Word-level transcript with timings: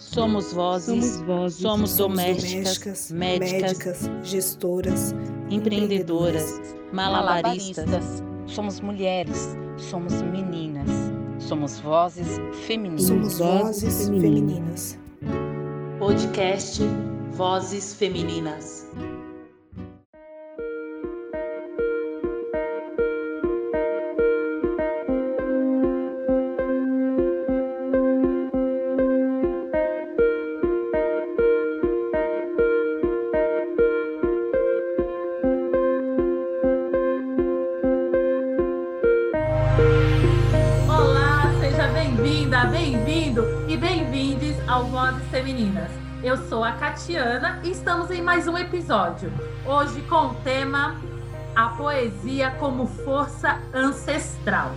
Somos 0.00 0.54
vozes, 0.54 1.04
Somos 1.04 1.26
vozes, 1.26 1.60
somos 1.60 1.90
Somos 1.90 1.96
domésticas, 1.98 3.10
médicas, 3.10 3.70
médicas, 3.70 4.10
gestoras, 4.24 5.14
empreendedoras, 5.50 6.58
malabaristas. 6.90 8.22
Somos 8.46 8.80
mulheres, 8.80 9.54
somos 9.76 10.14
meninas, 10.22 10.88
somos 11.38 11.78
vozes 11.80 12.40
femininas. 12.66 13.02
Somos 13.02 13.38
vozes 13.38 14.08
femininas. 14.08 14.98
Podcast 15.98 16.80
Vozes 17.36 17.94
Femininas. 17.94 18.88
Femininas. 45.60 45.90
Eu 46.22 46.38
sou 46.48 46.64
a 46.64 46.72
Catiana 46.72 47.60
e 47.62 47.70
estamos 47.70 48.10
em 48.10 48.22
mais 48.22 48.48
um 48.48 48.56
episódio. 48.56 49.30
Hoje 49.66 50.00
com 50.02 50.28
o 50.28 50.34
tema 50.36 50.98
A 51.54 51.68
Poesia 51.68 52.50
como 52.52 52.86
Força 52.86 53.60
Ancestral. 53.74 54.70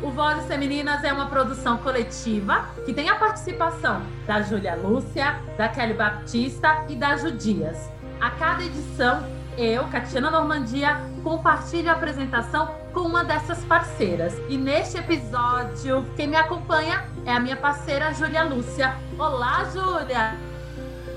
O 0.00 0.10
Vozes 0.10 0.46
Femininas 0.46 1.02
é 1.02 1.12
uma 1.12 1.26
produção 1.26 1.78
coletiva 1.78 2.64
que 2.86 2.92
tem 2.92 3.08
a 3.08 3.16
participação 3.16 4.02
da 4.24 4.40
Júlia 4.40 4.76
Lúcia, 4.76 5.40
da 5.58 5.68
Kelly 5.68 5.94
Baptista 5.94 6.84
e 6.88 6.94
da 6.94 7.16
Judias. 7.16 7.90
A 8.20 8.30
cada 8.30 8.62
edição, 8.62 9.26
eu, 9.58 9.82
Catiana 9.88 10.30
Normandia, 10.30 10.96
compartilho 11.24 11.90
a 11.90 11.94
apresentação 11.94 12.72
com 12.94 13.00
uma 13.00 13.24
dessas 13.24 13.62
parceiras. 13.64 14.32
E 14.48 14.56
neste 14.56 14.96
episódio, 14.96 16.06
quem 16.16 16.28
me 16.28 16.36
acompanha 16.36 17.04
é 17.26 17.32
a 17.32 17.40
minha 17.40 17.56
parceira 17.56 18.14
Júlia 18.14 18.44
Lúcia. 18.44 18.96
Olá, 19.18 19.64
Júlia! 19.64 20.38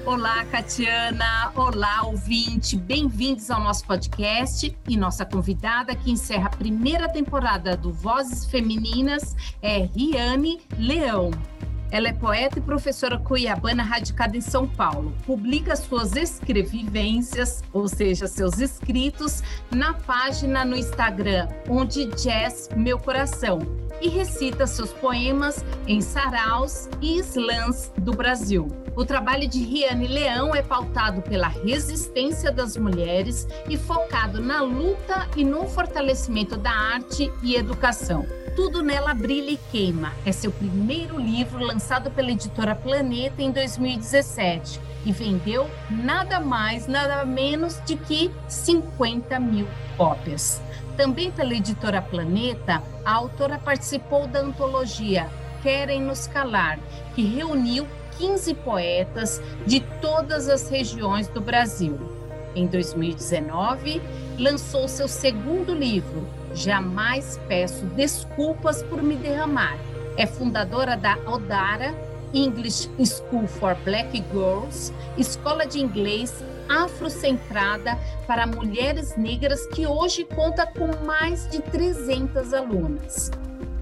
Olá, 0.04 0.46
Catiana. 0.46 1.52
Olá, 1.54 2.04
ouvinte. 2.04 2.78
Bem-vindos 2.78 3.52
ao 3.52 3.62
nosso 3.62 3.86
podcast. 3.86 4.76
E 4.88 4.98
nossa 4.98 5.26
convidada 5.26 5.94
que 5.96 6.10
encerra 6.10 6.48
a 6.48 6.50
primeira 6.50 7.10
temporada 7.10 7.76
do 7.76 7.92
Vozes 7.92 8.46
Femininas 8.46 9.36
é 9.62 9.80
Riane 9.80 10.62
Leão. 10.80 11.32
Ela 11.90 12.10
é 12.10 12.14
poeta 12.14 12.60
e 12.60 12.62
professora 12.62 13.18
cuiabana 13.18 13.84
radicada 13.84 14.36
em 14.36 14.42
São 14.42 14.68
Paulo. 14.68 15.14
Publica 15.26 15.76
suas 15.76 16.16
escrevivências, 16.16 17.64
ou 17.72 17.88
seja, 17.88 18.28
seus 18.28 18.60
escritos, 18.60 19.42
na 19.72 19.94
página 19.94 20.66
no 20.66 20.76
Instagram 20.76 21.48
Onde 21.70 22.06
Jazz 22.08 22.70
Meu 22.76 23.00
Coração 23.00 23.60
e 24.02 24.10
recita 24.10 24.68
seus 24.68 24.94
poemas 24.94 25.64
em 25.88 26.02
saraus 26.02 26.90
e 27.02 27.18
slams 27.20 27.92
do 27.98 28.12
Brasil. 28.12 28.68
O 28.96 29.06
trabalho 29.06 29.48
de 29.48 29.64
Riane 29.64 30.08
Leão 30.08 30.56
é 30.56 30.62
pautado 30.62 31.22
pela 31.22 31.48
resistência 31.48 32.52
das 32.52 32.76
mulheres 32.78 33.48
e 33.70 33.78
focado 33.78 34.42
na 34.42 34.62
luta 34.62 35.28
e 35.36 35.44
no 35.44 35.68
fortalecimento 35.68 36.58
da 36.58 36.72
arte 36.72 37.32
e 37.44 37.56
educação. 37.56 38.26
Tudo 38.58 38.82
nela 38.82 39.14
brilha 39.14 39.52
e 39.52 39.58
queima. 39.72 40.14
É 40.26 40.32
seu 40.32 40.52
primeiro 40.52 41.20
livro 41.20 41.64
lançado 41.64 42.10
pela 42.10 42.32
editora 42.32 42.74
Planeta 42.74 43.40
em 43.40 43.52
2017 43.52 44.82
e 45.06 45.12
vendeu 45.12 45.70
nada 45.92 46.40
mais, 46.40 46.88
nada 46.88 47.24
menos 47.24 47.80
de 47.86 47.96
que 47.96 48.32
50 48.48 49.40
mil 49.40 49.68
cópias. 49.96 50.60
Também 50.98 51.30
pela 51.30 51.54
editora 51.54 52.02
Planeta, 52.02 52.82
a 53.06 53.14
autora 53.14 53.60
participou 53.60 54.26
da 54.26 54.40
antologia 54.40 55.30
Querem 55.62 56.02
Nos 56.02 56.26
Calar, 56.26 56.80
que 57.14 57.22
reuniu 57.24 57.86
15 58.18 58.56
poetas 58.56 59.40
de 59.68 59.82
todas 60.02 60.50
as 60.50 60.68
regiões 60.68 61.28
do 61.28 61.42
Brasil. 61.42 61.96
Em 62.56 62.66
2019, 62.66 64.02
lançou 64.40 64.88
seu 64.88 65.08
segundo 65.08 65.76
livro, 65.76 66.28
Jamais 66.54 67.40
Peço 67.48 67.86
Desculpas 67.88 68.84
por 68.84 69.02
Me 69.02 69.16
Derramar. 69.16 69.78
É 70.18 70.26
fundadora 70.26 70.98
da 70.98 71.18
Odara, 71.28 71.94
English 72.34 72.90
School 73.04 73.48
for 73.48 73.76
Black 73.86 74.24
Girls, 74.32 74.92
escola 75.18 75.66
de 75.66 75.80
inglês 75.80 76.44
afrocentrada 76.68 77.98
para 78.26 78.46
mulheres 78.46 79.16
negras 79.16 79.66
que 79.68 79.88
hoje 79.88 80.26
conta 80.26 80.66
com 80.66 81.06
mais 81.06 81.48
de 81.50 81.62
300 81.62 82.54
alunas. 82.54 83.32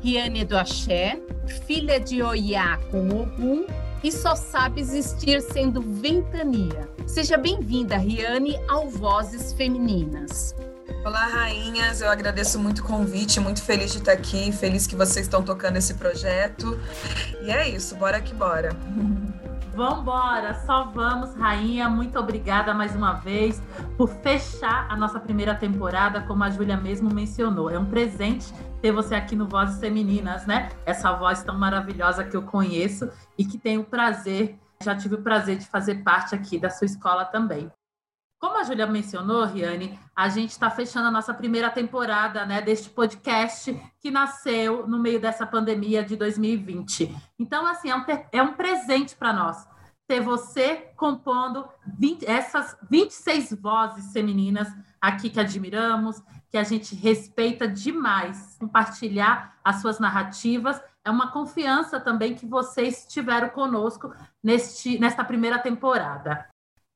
Riane 0.01 0.45
do 0.45 0.57
Axé, 0.57 1.19
filha 1.65 1.99
de 1.99 2.21
Oiá 2.21 2.79
com 2.91 3.09
Ogum 3.09 3.65
e 4.03 4.11
só 4.11 4.35
sabe 4.35 4.81
existir 4.81 5.41
sendo 5.41 5.81
ventania. 5.81 6.87
Seja 7.07 7.37
bem-vinda, 7.37 7.97
Riane, 7.97 8.55
ao 8.67 8.87
Vozes 8.87 9.53
Femininas. 9.53 10.55
Olá, 11.03 11.25
rainhas. 11.27 12.01
Eu 12.01 12.09
agradeço 12.09 12.59
muito 12.59 12.79
o 12.79 12.83
convite, 12.83 13.39
muito 13.39 13.61
feliz 13.61 13.91
de 13.91 13.99
estar 13.99 14.11
aqui, 14.11 14.51
feliz 14.51 14.85
que 14.85 14.95
vocês 14.95 15.25
estão 15.25 15.43
tocando 15.43 15.77
esse 15.77 15.93
projeto. 15.95 16.79
E 17.41 17.51
é 17.51 17.69
isso, 17.69 17.95
bora 17.95 18.21
que 18.21 18.33
bora. 18.33 18.69
Vambora, 19.75 20.53
só 20.65 20.85
vamos, 20.85 21.35
rainha. 21.35 21.89
Muito 21.89 22.17
obrigada 22.17 22.73
mais 22.73 22.95
uma 22.95 23.13
vez 23.15 23.61
por 23.97 24.07
fechar 24.07 24.87
a 24.89 24.95
nossa 24.95 25.19
primeira 25.19 25.53
temporada, 25.53 26.21
como 26.21 26.45
a 26.45 26.49
Júlia 26.49 26.77
mesmo 26.77 27.13
mencionou. 27.13 27.69
É 27.69 27.77
um 27.77 27.85
presente 27.85 28.53
ter 28.81 28.93
você 28.93 29.15
aqui 29.15 29.35
no 29.35 29.49
Vozes 29.49 29.77
Femininas, 29.79 30.45
né? 30.45 30.69
Essa 30.85 31.11
voz 31.11 31.43
tão 31.43 31.57
maravilhosa 31.57 32.23
que 32.23 32.37
eu 32.37 32.43
conheço 32.43 33.09
e 33.37 33.43
que 33.43 33.57
tenho 33.57 33.81
o 33.81 33.85
prazer, 33.85 34.57
já 34.81 34.95
tive 34.95 35.15
o 35.15 35.21
prazer 35.21 35.57
de 35.57 35.65
fazer 35.65 35.95
parte 36.03 36.33
aqui 36.33 36.57
da 36.57 36.69
sua 36.69 36.85
escola 36.85 37.25
também. 37.25 37.69
Como 38.45 38.59
a 38.59 38.63
Júlia 38.63 38.85
mencionou, 38.85 39.43
Riane, 39.43 39.99
a 40.15 40.29
gente 40.29 40.51
está 40.51 40.69
fechando 40.69 41.07
a 41.07 41.11
nossa 41.11 41.33
primeira 41.33 41.71
temporada 41.71 42.45
né, 42.45 42.61
deste 42.61 42.91
podcast 42.91 43.75
que 43.99 44.11
nasceu 44.11 44.85
no 44.85 44.99
meio 44.99 45.19
dessa 45.19 45.47
pandemia 45.47 46.03
de 46.03 46.15
2020. 46.15 47.11
Então, 47.39 47.65
assim, 47.65 47.89
é 47.89 47.95
um, 47.95 48.05
é 48.31 48.43
um 48.43 48.53
presente 48.53 49.15
para 49.15 49.33
nós 49.33 49.67
ter 50.07 50.21
você 50.21 50.91
compondo 50.95 51.67
20, 51.97 52.23
essas 52.29 52.77
26 52.87 53.59
vozes 53.59 54.13
femininas 54.13 54.67
aqui 55.01 55.31
que 55.31 55.39
admiramos, 55.39 56.21
que 56.47 56.57
a 56.59 56.63
gente 56.63 56.93
respeita 56.93 57.67
demais. 57.67 58.57
Compartilhar 58.59 59.55
as 59.63 59.77
suas 59.81 59.97
narrativas 59.97 60.79
é 61.03 61.09
uma 61.09 61.31
confiança 61.31 61.99
também 61.99 62.35
que 62.35 62.45
vocês 62.45 63.07
tiveram 63.09 63.49
conosco 63.49 64.13
neste, 64.43 64.99
nesta 64.99 65.23
primeira 65.23 65.57
temporada. 65.57 66.47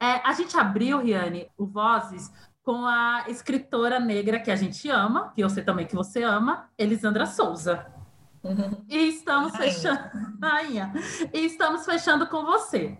É, 0.01 0.21
a 0.27 0.33
gente 0.33 0.57
abriu, 0.57 0.99
Riane, 1.01 1.49
o 1.57 1.65
Vozes 1.65 2.31
com 2.63 2.85
a 2.85 3.25
escritora 3.27 3.99
negra 3.99 4.39
que 4.39 4.51
a 4.51 4.55
gente 4.55 4.89
ama, 4.89 5.31
que 5.35 5.41
eu 5.41 5.49
sei 5.49 5.63
também 5.63 5.87
que 5.87 5.95
você 5.95 6.23
ama, 6.23 6.69
Elisandra 6.77 7.25
Souza. 7.25 7.85
Uhum. 8.43 8.85
E 8.87 8.97
estamos 9.09 9.53
Rainha. 9.53 9.73
fechando, 9.73 10.09
rainha, 10.41 10.93
e 11.33 11.45
estamos 11.45 11.83
fechando 11.85 12.27
com 12.27 12.45
você. 12.45 12.97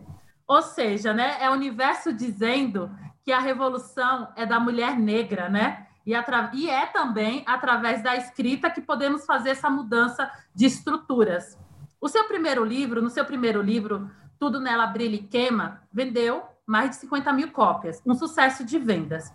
Ou 0.48 0.62
seja, 0.62 1.14
né, 1.14 1.38
é 1.40 1.50
o 1.50 1.54
universo 1.54 2.12
dizendo 2.12 2.90
que 3.24 3.32
a 3.32 3.40
revolução 3.40 4.28
é 4.36 4.46
da 4.46 4.60
mulher 4.60 4.98
negra, 4.98 5.48
né? 5.48 5.86
E, 6.06 6.16
atra- 6.16 6.50
e 6.54 6.68
é 6.70 6.88
também 6.88 7.44
através 7.46 8.02
da 8.02 8.16
escrita 8.16 8.70
que 8.72 8.82
podemos 8.82 9.26
fazer 9.26 9.52
essa 9.52 9.70
mudança 9.70 10.30
de 10.56 10.66
estruturas. 10.66 11.58
O 12.02 12.08
seu 12.10 12.24
primeiro 12.28 12.64
livro, 12.66 13.02
no 13.02 13.10
seu 13.10 13.24
primeiro 13.24 13.62
livro, 13.62 14.10
Tudo 14.40 14.60
Nela 14.60 14.88
Brilha 14.88 15.16
e 15.16 15.24
Queima, 15.24 15.82
vendeu 15.94 16.44
mais 16.70 16.92
de 16.92 16.96
50 16.98 17.34
mil 17.34 17.52
cópias, 17.52 18.00
um 18.06 18.14
sucesso 18.14 18.64
de 18.64 18.78
vendas. 18.78 19.34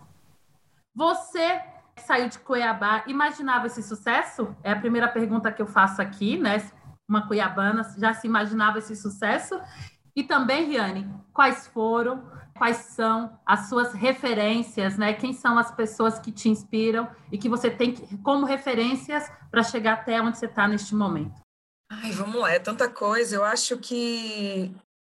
Você 0.95 1.61
saiu 1.97 2.29
de 2.29 2.39
Cuiabá, 2.39 3.03
imaginava 3.09 3.67
esse 3.67 3.83
sucesso? 3.83 4.55
É 4.63 4.71
a 4.71 4.79
primeira 4.79 5.09
pergunta 5.09 5.51
que 5.51 5.61
eu 5.61 5.67
faço 5.67 6.01
aqui, 6.01 6.39
né? 6.39 6.65
Uma 7.09 7.27
cuiabana 7.27 7.83
já 7.99 8.15
se 8.15 8.29
imaginava 8.29 8.79
esse 8.79 8.95
sucesso? 8.95 9.61
E 10.15 10.23
também, 10.23 10.67
Riane, 10.67 11.13
quais 11.33 11.67
foram, 11.67 12.25
quais 12.57 12.77
são 12.77 13.37
as 13.45 13.69
suas 13.69 13.93
referências, 13.93 14.97
né? 14.97 15.13
Quem 15.13 15.33
são 15.33 15.59
as 15.59 15.73
pessoas 15.73 16.21
que 16.21 16.31
te 16.31 16.49
inspiram 16.49 17.09
e 17.33 17.37
que 17.37 17.49
você 17.49 17.69
tem 17.69 17.95
como 18.23 18.47
referências 18.47 19.29
para 19.51 19.65
chegar 19.65 19.95
até 19.95 20.23
onde 20.23 20.39
você 20.39 20.47
está 20.47 20.69
neste 20.69 20.95
momento? 20.95 21.43
Ai, 21.91 22.13
vamos 22.13 22.37
lá, 22.37 22.53
é 22.53 22.61
tanta 22.61 22.89
coisa. 22.89 23.35
Eu 23.35 23.45
acho 23.45 23.77
que 23.79 24.73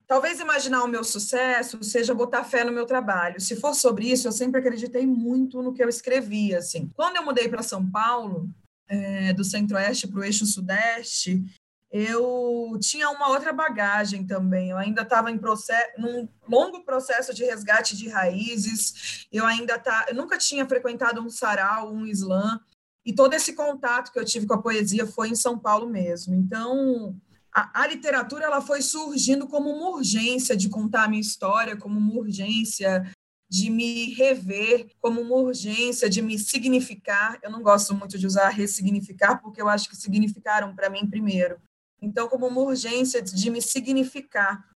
talvez 0.07 0.39
imaginar 0.39 0.83
o 0.83 0.87
meu 0.87 1.03
sucesso 1.03 1.83
seja 1.83 2.13
botar 2.13 2.43
fé 2.43 2.63
no 2.63 2.71
meu 2.71 2.85
trabalho. 2.85 3.39
Se 3.39 3.55
for 3.55 3.73
sobre 3.73 4.11
isso, 4.11 4.27
eu 4.27 4.31
sempre 4.31 4.59
acreditei 4.59 5.05
muito 5.05 5.61
no 5.61 5.73
que 5.73 5.83
eu 5.83 5.89
escrevia. 5.89 6.59
Assim. 6.59 6.89
Quando 6.95 7.17
eu 7.17 7.23
mudei 7.23 7.47
para 7.47 7.63
São 7.63 7.89
Paulo, 7.89 8.49
é, 8.87 9.33
do 9.33 9.43
Centro-Oeste 9.43 10.07
para 10.07 10.19
o 10.19 10.23
Eixo 10.23 10.45
Sudeste, 10.45 11.43
eu 11.91 12.77
tinha 12.81 13.09
uma 13.09 13.29
outra 13.29 13.53
bagagem 13.53 14.25
também. 14.25 14.69
Eu 14.69 14.77
ainda 14.77 15.01
estava 15.01 15.31
em 15.31 15.37
processo, 15.37 15.89
num 15.97 16.27
longo 16.47 16.83
processo 16.83 17.33
de 17.33 17.45
resgate 17.45 17.95
de 17.95 18.09
raízes. 18.09 19.27
Eu 19.31 19.45
ainda 19.45 19.79
tá, 19.79 20.05
eu 20.09 20.15
nunca 20.15 20.37
tinha 20.37 20.67
frequentado 20.67 21.21
um 21.21 21.29
sarau, 21.29 21.93
um 21.93 22.05
slam, 22.07 22.59
e 23.05 23.13
todo 23.13 23.33
esse 23.33 23.53
contato 23.53 24.11
que 24.11 24.19
eu 24.19 24.25
tive 24.25 24.47
com 24.47 24.55
a 24.55 24.61
poesia 24.61 25.05
foi 25.05 25.29
em 25.29 25.35
São 25.35 25.59
Paulo 25.59 25.87
mesmo. 25.87 26.33
Então, 26.33 27.15
a, 27.55 27.83
a 27.83 27.87
literatura 27.87 28.43
ela 28.43 28.59
foi 28.59 28.81
surgindo 28.81 29.47
como 29.47 29.69
uma 29.69 29.91
urgência 29.91 30.57
de 30.57 30.67
contar 30.67 31.05
a 31.05 31.07
minha 31.07 31.21
história, 31.21 31.77
como 31.77 31.97
uma 31.97 32.19
urgência 32.19 33.09
de 33.49 33.69
me 33.69 34.13
rever, 34.13 34.91
como 34.99 35.21
uma 35.21 35.35
urgência 35.35 36.09
de 36.09 36.21
me 36.21 36.37
significar. 36.37 37.39
Eu 37.41 37.49
não 37.49 37.63
gosto 37.63 37.95
muito 37.95 38.19
de 38.19 38.27
usar 38.27 38.49
ressignificar, 38.49 39.37
porque 39.37 39.61
eu 39.61 39.69
acho 39.69 39.87
que 39.87 39.95
significaram 39.95 40.75
para 40.75 40.89
mim 40.89 41.09
primeiro. 41.09 41.57
Então, 42.01 42.27
como 42.27 42.45
uma 42.45 42.61
urgência 42.61 43.21
de 43.21 43.49
me 43.49 43.61
significar. 43.61 44.67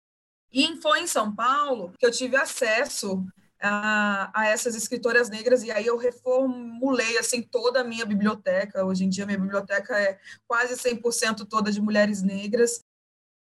E 0.52 0.76
foi 0.76 1.00
em 1.00 1.06
São 1.08 1.34
Paulo 1.34 1.92
que 1.98 2.06
eu 2.06 2.12
tive 2.12 2.36
acesso 2.36 3.26
a, 3.60 4.30
a, 4.32 4.46
essas 4.46 4.74
escritoras 4.74 5.28
negras 5.28 5.62
e 5.62 5.70
aí 5.70 5.86
eu 5.86 5.96
reformulei 5.96 7.18
assim 7.18 7.42
toda 7.42 7.80
a 7.80 7.84
minha 7.84 8.04
biblioteca. 8.04 8.84
Hoje 8.84 9.04
em 9.04 9.08
dia 9.08 9.26
minha 9.26 9.38
biblioteca 9.38 9.98
é 9.98 10.18
quase 10.46 10.74
100% 10.74 11.46
toda 11.48 11.72
de 11.72 11.80
mulheres 11.80 12.22
negras. 12.22 12.84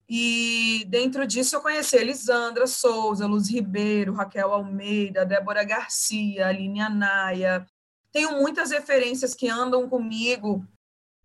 E 0.10 0.86
dentro 0.88 1.28
disso 1.28 1.56
eu 1.56 1.62
conheci 1.62 1.98
Elisandra 1.98 2.66
Souza, 2.66 3.28
Luz 3.28 3.50
Ribeiro, 3.50 4.14
Raquel 4.14 4.54
Almeida, 4.54 5.26
Débora 5.26 5.64
Garcia, 5.64 6.48
Aline 6.48 6.80
Anaia. 6.80 7.66
Tenho 8.12 8.32
muitas 8.40 8.72
referências 8.72 9.36
que 9.36 9.50
andam 9.50 9.90
comigo 9.90 10.66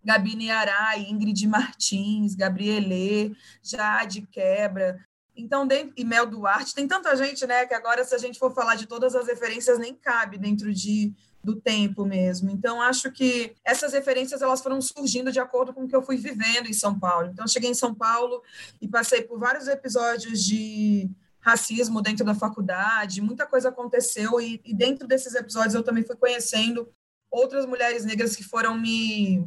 Gabi 0.05 0.50
Arai, 0.50 1.06
Ingrid 1.09 1.47
Martins, 1.47 2.35
Gabriele, 2.35 3.37
Jade 3.62 4.23
Quebra. 4.23 4.99
Então, 5.43 5.67
e 5.97 6.05
Mel 6.05 6.27
Duarte, 6.27 6.75
tem 6.75 6.87
tanta 6.87 7.15
gente, 7.17 7.47
né, 7.47 7.67
que 7.67 7.75
agora, 7.75 8.05
se 8.05 8.15
a 8.15 8.19
gente 8.19 8.39
for 8.39 8.55
falar 8.55 8.77
de 8.77 8.87
todas 8.87 9.15
as 9.15 9.27
referências, 9.27 9.79
nem 9.79 9.94
cabe 9.94 10.39
dentro 10.39 10.73
de, 10.73 11.12
do 11.43 11.56
tempo 11.56 12.05
mesmo. 12.05 12.50
Então, 12.50 12.81
acho 12.81 13.11
que 13.11 13.55
essas 13.65 13.93
referências 13.93 14.43
elas 14.43 14.62
foram 14.62 14.81
surgindo 14.81 15.33
de 15.33 15.41
acordo 15.41 15.75
com 15.75 15.85
o 15.85 15.89
que 15.89 15.97
eu 15.97 16.03
fui 16.03 16.17
vivendo 16.17 16.69
em 16.69 16.73
São 16.73 16.99
Paulo. 16.99 17.29
Então, 17.33 17.47
cheguei 17.47 17.71
em 17.71 17.75
São 17.75 17.94
Paulo 17.94 18.43
e 18.81 18.87
passei 18.87 19.23
por 19.23 19.39
vários 19.39 19.67
episódios 19.69 20.43
de 20.44 21.11
racismo 21.41 22.00
dentro 22.00 22.25
da 22.25 22.35
faculdade, 22.35 23.21
muita 23.21 23.44
coisa 23.44 23.69
aconteceu, 23.69 24.41
e, 24.41 24.61
e 24.65 24.73
dentro 24.73 25.09
desses 25.09 25.35
episódios 25.35 25.75
eu 25.75 25.83
também 25.83 26.05
fui 26.05 26.15
conhecendo 26.15 26.89
outras 27.29 27.67
mulheres 27.67 28.05
negras 28.05 28.37
que 28.37 28.44
foram 28.44 28.79
me 28.79 29.44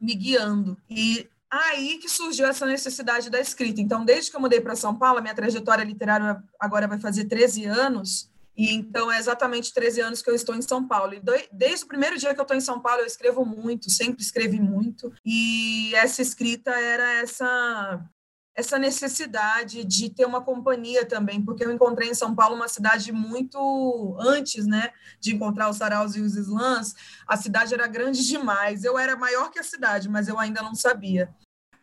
me 0.00 0.14
guiando. 0.14 0.76
E 0.88 1.28
aí 1.54 1.98
que 1.98 2.08
surgiu 2.08 2.46
essa 2.46 2.66
necessidade 2.66 3.30
da 3.30 3.40
escrita. 3.40 3.80
Então, 3.80 4.04
desde 4.04 4.30
que 4.30 4.36
eu 4.36 4.40
mudei 4.40 4.60
para 4.60 4.76
São 4.76 4.94
Paulo, 4.94 5.22
minha 5.22 5.34
trajetória 5.34 5.84
literária 5.84 6.42
agora 6.58 6.88
vai 6.88 6.98
fazer 6.98 7.24
13 7.24 7.64
anos, 7.66 8.30
e 8.56 8.72
então 8.72 9.10
é 9.10 9.18
exatamente 9.18 9.72
13 9.72 10.00
anos 10.00 10.22
que 10.22 10.30
eu 10.30 10.34
estou 10.34 10.54
em 10.54 10.62
São 10.62 10.86
Paulo. 10.86 11.14
E 11.14 11.22
desde 11.52 11.84
o 11.84 11.88
primeiro 11.88 12.18
dia 12.18 12.34
que 12.34 12.40
eu 12.40 12.42
estou 12.42 12.56
em 12.56 12.60
São 12.60 12.80
Paulo, 12.80 13.00
eu 13.00 13.06
escrevo 13.06 13.44
muito, 13.44 13.90
sempre 13.90 14.22
escrevi 14.22 14.60
muito. 14.60 15.12
E 15.24 15.94
essa 15.94 16.22
escrita 16.22 16.70
era 16.70 17.14
essa 17.14 18.10
essa 18.56 18.78
necessidade 18.78 19.84
de 19.84 20.08
ter 20.08 20.24
uma 20.24 20.40
companhia 20.40 21.04
também, 21.04 21.42
porque 21.42 21.64
eu 21.64 21.72
encontrei 21.72 22.10
em 22.10 22.14
São 22.14 22.34
Paulo 22.34 22.54
uma 22.54 22.68
cidade 22.68 23.10
muito 23.10 24.16
antes, 24.20 24.64
né, 24.64 24.92
de 25.18 25.34
encontrar 25.34 25.68
os 25.68 25.76
saraus 25.76 26.14
e 26.14 26.20
os 26.20 26.36
slams, 26.36 26.94
a 27.26 27.36
cidade 27.36 27.74
era 27.74 27.88
grande 27.88 28.24
demais. 28.24 28.84
Eu 28.84 28.96
era 28.96 29.16
maior 29.16 29.50
que 29.50 29.58
a 29.58 29.64
cidade, 29.64 30.08
mas 30.08 30.28
eu 30.28 30.38
ainda 30.38 30.62
não 30.62 30.74
sabia. 30.74 31.34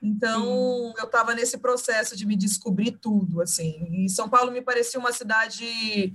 Então, 0.02 0.94
eu 0.98 1.06
estava 1.06 1.36
nesse 1.36 1.60
processo 1.60 2.16
de 2.16 2.26
me 2.26 2.36
descobrir 2.36 2.92
tudo, 2.94 3.42
assim. 3.42 4.06
E 4.06 4.10
São 4.10 4.28
Paulo 4.28 4.52
me 4.52 4.62
parecia 4.62 5.00
uma 5.00 5.14
cidade 5.14 6.14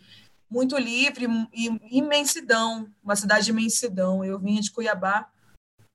muito 0.50 0.76
livre 0.76 1.26
e 1.52 1.98
imensidão, 1.98 2.90
uma 3.02 3.14
cidade 3.14 3.44
de 3.44 3.50
imensidão. 3.52 4.24
Eu 4.24 4.40
vinha 4.40 4.60
de 4.60 4.72
Cuiabá, 4.72 5.28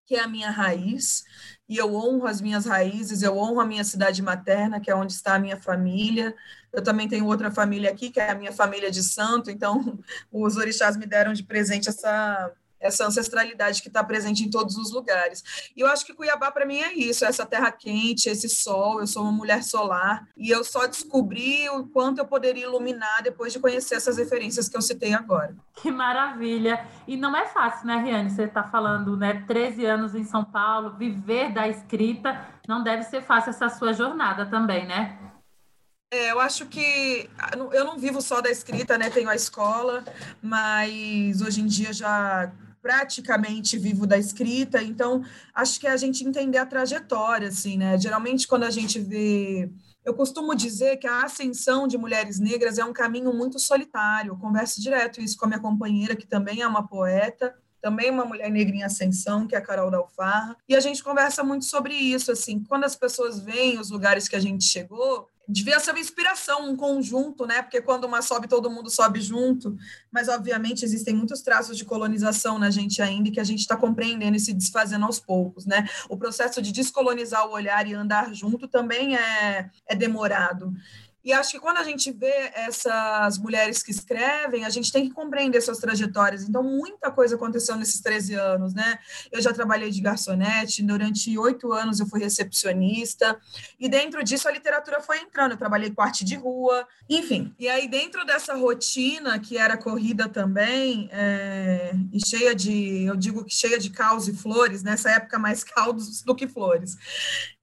que 0.05 0.15
é 0.15 0.21
a 0.21 0.27
minha 0.27 0.49
raiz, 0.49 1.23
e 1.67 1.77
eu 1.77 1.93
honro 1.95 2.27
as 2.27 2.41
minhas 2.41 2.65
raízes, 2.65 3.21
eu 3.21 3.37
honro 3.37 3.61
a 3.61 3.65
minha 3.65 3.83
cidade 3.83 4.21
materna, 4.21 4.79
que 4.79 4.91
é 4.91 4.95
onde 4.95 5.13
está 5.13 5.35
a 5.35 5.39
minha 5.39 5.57
família. 5.57 6.35
Eu 6.71 6.81
também 6.81 7.07
tenho 7.07 7.25
outra 7.25 7.51
família 7.51 7.89
aqui, 7.89 8.09
que 8.09 8.19
é 8.19 8.29
a 8.29 8.35
minha 8.35 8.51
família 8.51 8.91
de 8.91 9.03
santo, 9.03 9.49
então 9.49 9.99
os 10.31 10.57
orixás 10.57 10.97
me 10.97 11.05
deram 11.05 11.33
de 11.33 11.43
presente 11.43 11.89
essa 11.89 12.53
essa 12.81 13.05
ancestralidade 13.05 13.81
que 13.81 13.87
está 13.87 14.03
presente 14.03 14.43
em 14.43 14.49
todos 14.49 14.75
os 14.75 14.91
lugares. 14.91 15.71
E 15.75 15.81
eu 15.81 15.87
acho 15.87 16.05
que 16.05 16.13
Cuiabá, 16.13 16.51
para 16.51 16.65
mim, 16.65 16.79
é 16.79 16.93
isso: 16.93 17.23
essa 17.23 17.45
terra 17.45 17.71
quente, 17.71 18.29
esse 18.29 18.49
sol. 18.49 18.99
Eu 18.99 19.07
sou 19.07 19.23
uma 19.23 19.31
mulher 19.31 19.63
solar 19.63 20.27
e 20.35 20.49
eu 20.49 20.63
só 20.63 20.87
descobri 20.87 21.69
o 21.69 21.85
quanto 21.85 22.19
eu 22.19 22.25
poderia 22.25 22.63
iluminar 22.63 23.21
depois 23.23 23.53
de 23.53 23.59
conhecer 23.59 23.95
essas 23.95 24.17
referências 24.17 24.67
que 24.67 24.75
eu 24.75 24.81
citei 24.81 25.13
agora. 25.13 25.55
Que 25.75 25.91
maravilha! 25.91 26.85
E 27.07 27.15
não 27.15 27.35
é 27.35 27.45
fácil, 27.47 27.87
né, 27.87 27.97
Riane? 27.97 28.29
Você 28.29 28.43
está 28.43 28.63
falando, 28.63 29.15
né, 29.15 29.43
13 29.47 29.85
anos 29.85 30.15
em 30.15 30.23
São 30.23 30.43
Paulo, 30.43 30.97
viver 30.97 31.53
da 31.53 31.67
escrita. 31.67 32.45
Não 32.67 32.83
deve 32.83 33.03
ser 33.03 33.21
fácil 33.21 33.51
essa 33.51 33.69
sua 33.69 33.93
jornada 33.93 34.45
também, 34.45 34.85
né? 34.85 35.17
É, 36.13 36.31
eu 36.31 36.41
acho 36.41 36.65
que 36.65 37.29
eu 37.71 37.85
não 37.85 37.97
vivo 37.97 38.21
só 38.21 38.41
da 38.41 38.49
escrita, 38.49 38.97
né? 38.97 39.09
Tenho 39.09 39.29
a 39.29 39.35
escola, 39.35 40.03
mas 40.41 41.41
hoje 41.41 41.61
em 41.61 41.65
dia 41.65 41.93
já 41.93 42.51
praticamente 42.81 43.77
vivo 43.77 44.07
da 44.07 44.17
escrita, 44.17 44.81
então 44.81 45.23
acho 45.53 45.79
que 45.79 45.87
é 45.87 45.91
a 45.91 45.97
gente 45.97 46.25
entender 46.25 46.57
a 46.57 46.65
trajetória, 46.65 47.49
assim, 47.49 47.77
né? 47.77 47.97
Geralmente 47.97 48.47
quando 48.47 48.63
a 48.63 48.71
gente 48.71 48.99
vê 48.99 49.71
eu 50.03 50.15
costumo 50.15 50.55
dizer 50.55 50.97
que 50.97 51.07
a 51.07 51.23
ascensão 51.23 51.87
de 51.87 51.97
mulheres 51.97 52.39
negras 52.39 52.79
é 52.79 52.83
um 52.83 52.93
caminho 52.93 53.31
muito 53.33 53.59
solitário. 53.59 54.31
Eu 54.31 54.37
converso 54.37 54.81
direto 54.81 55.21
isso 55.21 55.37
com 55.37 55.45
a 55.45 55.47
minha 55.47 55.59
companheira, 55.59 56.15
que 56.15 56.25
também 56.25 56.61
é 56.61 56.67
uma 56.67 56.87
poeta, 56.87 57.53
também 57.81 58.09
uma 58.09 58.25
mulher 58.25 58.49
negra 58.49 58.75
em 58.75 58.83
ascensão, 58.83 59.47
que 59.47 59.55
é 59.55 59.57
a 59.57 59.61
Carol 59.61 59.89
Dalfarra. 59.89 60.55
E 60.69 60.75
a 60.75 60.79
gente 60.79 61.03
conversa 61.03 61.43
muito 61.43 61.65
sobre 61.65 61.93
isso, 61.93 62.31
assim, 62.31 62.63
quando 62.63 62.83
as 62.83 62.95
pessoas 62.95 63.39
veem 63.39 63.79
os 63.79 63.89
lugares 63.89 64.27
que 64.27 64.35
a 64.35 64.39
gente 64.39 64.63
chegou, 64.63 65.27
devia 65.47 65.79
ser 65.79 65.91
uma 65.91 65.99
inspiração, 65.99 66.69
um 66.69 66.75
conjunto, 66.75 67.45
né? 67.45 67.61
Porque 67.61 67.81
quando 67.81 68.05
uma 68.05 68.21
sobe, 68.21 68.47
todo 68.47 68.71
mundo 68.71 68.89
sobe 68.89 69.19
junto. 69.19 69.75
Mas, 70.11 70.29
obviamente, 70.29 70.85
existem 70.85 71.13
muitos 71.13 71.41
traços 71.41 71.77
de 71.77 71.83
colonização 71.83 72.57
na 72.57 72.69
gente 72.69 73.01
ainda 73.01 73.31
que 73.31 73.39
a 73.39 73.43
gente 73.43 73.59
está 73.59 73.75
compreendendo 73.75 74.37
e 74.37 74.39
se 74.39 74.53
desfazendo 74.53 75.05
aos 75.05 75.19
poucos, 75.19 75.65
né? 75.65 75.87
O 76.09 76.17
processo 76.17 76.61
de 76.61 76.71
descolonizar 76.71 77.47
o 77.47 77.51
olhar 77.51 77.85
e 77.87 77.93
andar 77.93 78.33
junto 78.33 78.67
também 78.67 79.17
é, 79.17 79.69
é 79.85 79.95
demorado. 79.95 80.73
E 81.23 81.31
acho 81.31 81.51
que 81.51 81.59
quando 81.59 81.77
a 81.77 81.83
gente 81.83 82.11
vê 82.11 82.51
essas 82.53 83.37
mulheres 83.37 83.83
que 83.83 83.91
escrevem, 83.91 84.65
a 84.65 84.69
gente 84.69 84.91
tem 84.91 85.07
que 85.07 85.13
compreender 85.13 85.61
suas 85.61 85.77
trajetórias. 85.77 86.43
Então, 86.43 86.63
muita 86.63 87.11
coisa 87.11 87.35
aconteceu 87.35 87.75
nesses 87.75 88.01
13 88.01 88.33
anos, 88.33 88.73
né? 88.73 88.97
Eu 89.31 89.41
já 89.41 89.53
trabalhei 89.53 89.91
de 89.91 90.01
garçonete, 90.01 90.81
durante 90.81 91.37
oito 91.37 91.71
anos 91.71 91.99
eu 91.99 92.07
fui 92.07 92.19
recepcionista, 92.19 93.39
e 93.79 93.87
dentro 93.87 94.23
disso 94.23 94.47
a 94.47 94.51
literatura 94.51 94.99
foi 95.01 95.19
entrando. 95.19 95.51
Eu 95.51 95.57
trabalhei 95.57 95.91
com 95.91 96.01
arte 96.01 96.25
de 96.25 96.35
rua, 96.35 96.87
enfim. 97.09 97.53
E 97.59 97.69
aí, 97.69 97.87
dentro 97.87 98.25
dessa 98.25 98.55
rotina, 98.55 99.39
que 99.39 99.57
era 99.57 99.77
corrida 99.77 100.27
também, 100.27 101.07
é, 101.11 101.93
e 102.11 102.19
cheia 102.25 102.55
de, 102.55 103.03
eu 103.05 103.15
digo 103.15 103.45
que 103.45 103.53
cheia 103.53 103.77
de 103.77 103.91
caos 103.91 104.27
e 104.27 104.33
flores, 104.33 104.81
nessa 104.81 105.11
época 105.11 105.37
mais 105.37 105.63
caldos 105.65 106.21
do 106.23 106.33
que 106.33 106.47
flores 106.47 106.97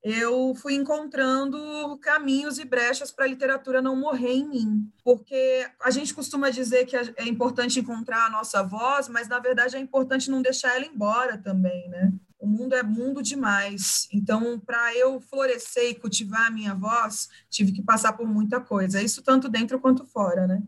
eu 0.02 0.54
fui 0.54 0.74
encontrando 0.74 1.98
caminhos 1.98 2.58
e 2.58 2.64
brechas 2.64 3.10
para 3.10 3.24
a 3.24 3.28
literatura 3.28 3.82
não 3.82 3.96
morrer 3.96 4.32
em 4.32 4.48
mim. 4.48 4.92
Porque 5.04 5.66
a 5.82 5.90
gente 5.90 6.14
costuma 6.14 6.50
dizer 6.50 6.86
que 6.86 6.96
é 6.96 7.26
importante 7.26 7.80
encontrar 7.80 8.26
a 8.26 8.30
nossa 8.30 8.62
voz, 8.62 9.08
mas 9.08 9.28
na 9.28 9.38
verdade 9.38 9.76
é 9.76 9.80
importante 9.80 10.30
não 10.30 10.40
deixar 10.40 10.76
ela 10.76 10.86
embora 10.86 11.36
também, 11.36 11.88
né? 11.88 12.12
O 12.38 12.46
mundo 12.46 12.74
é 12.74 12.82
mundo 12.84 13.20
demais. 13.20 14.08
Então, 14.12 14.60
para 14.60 14.94
eu 14.94 15.20
florescer 15.20 15.90
e 15.90 15.94
cultivar 15.94 16.46
a 16.46 16.50
minha 16.50 16.72
voz, 16.72 17.28
tive 17.50 17.72
que 17.72 17.82
passar 17.82 18.12
por 18.12 18.28
muita 18.28 18.60
coisa. 18.60 19.02
Isso 19.02 19.22
tanto 19.22 19.48
dentro 19.48 19.80
quanto 19.80 20.06
fora, 20.06 20.46
né? 20.46 20.62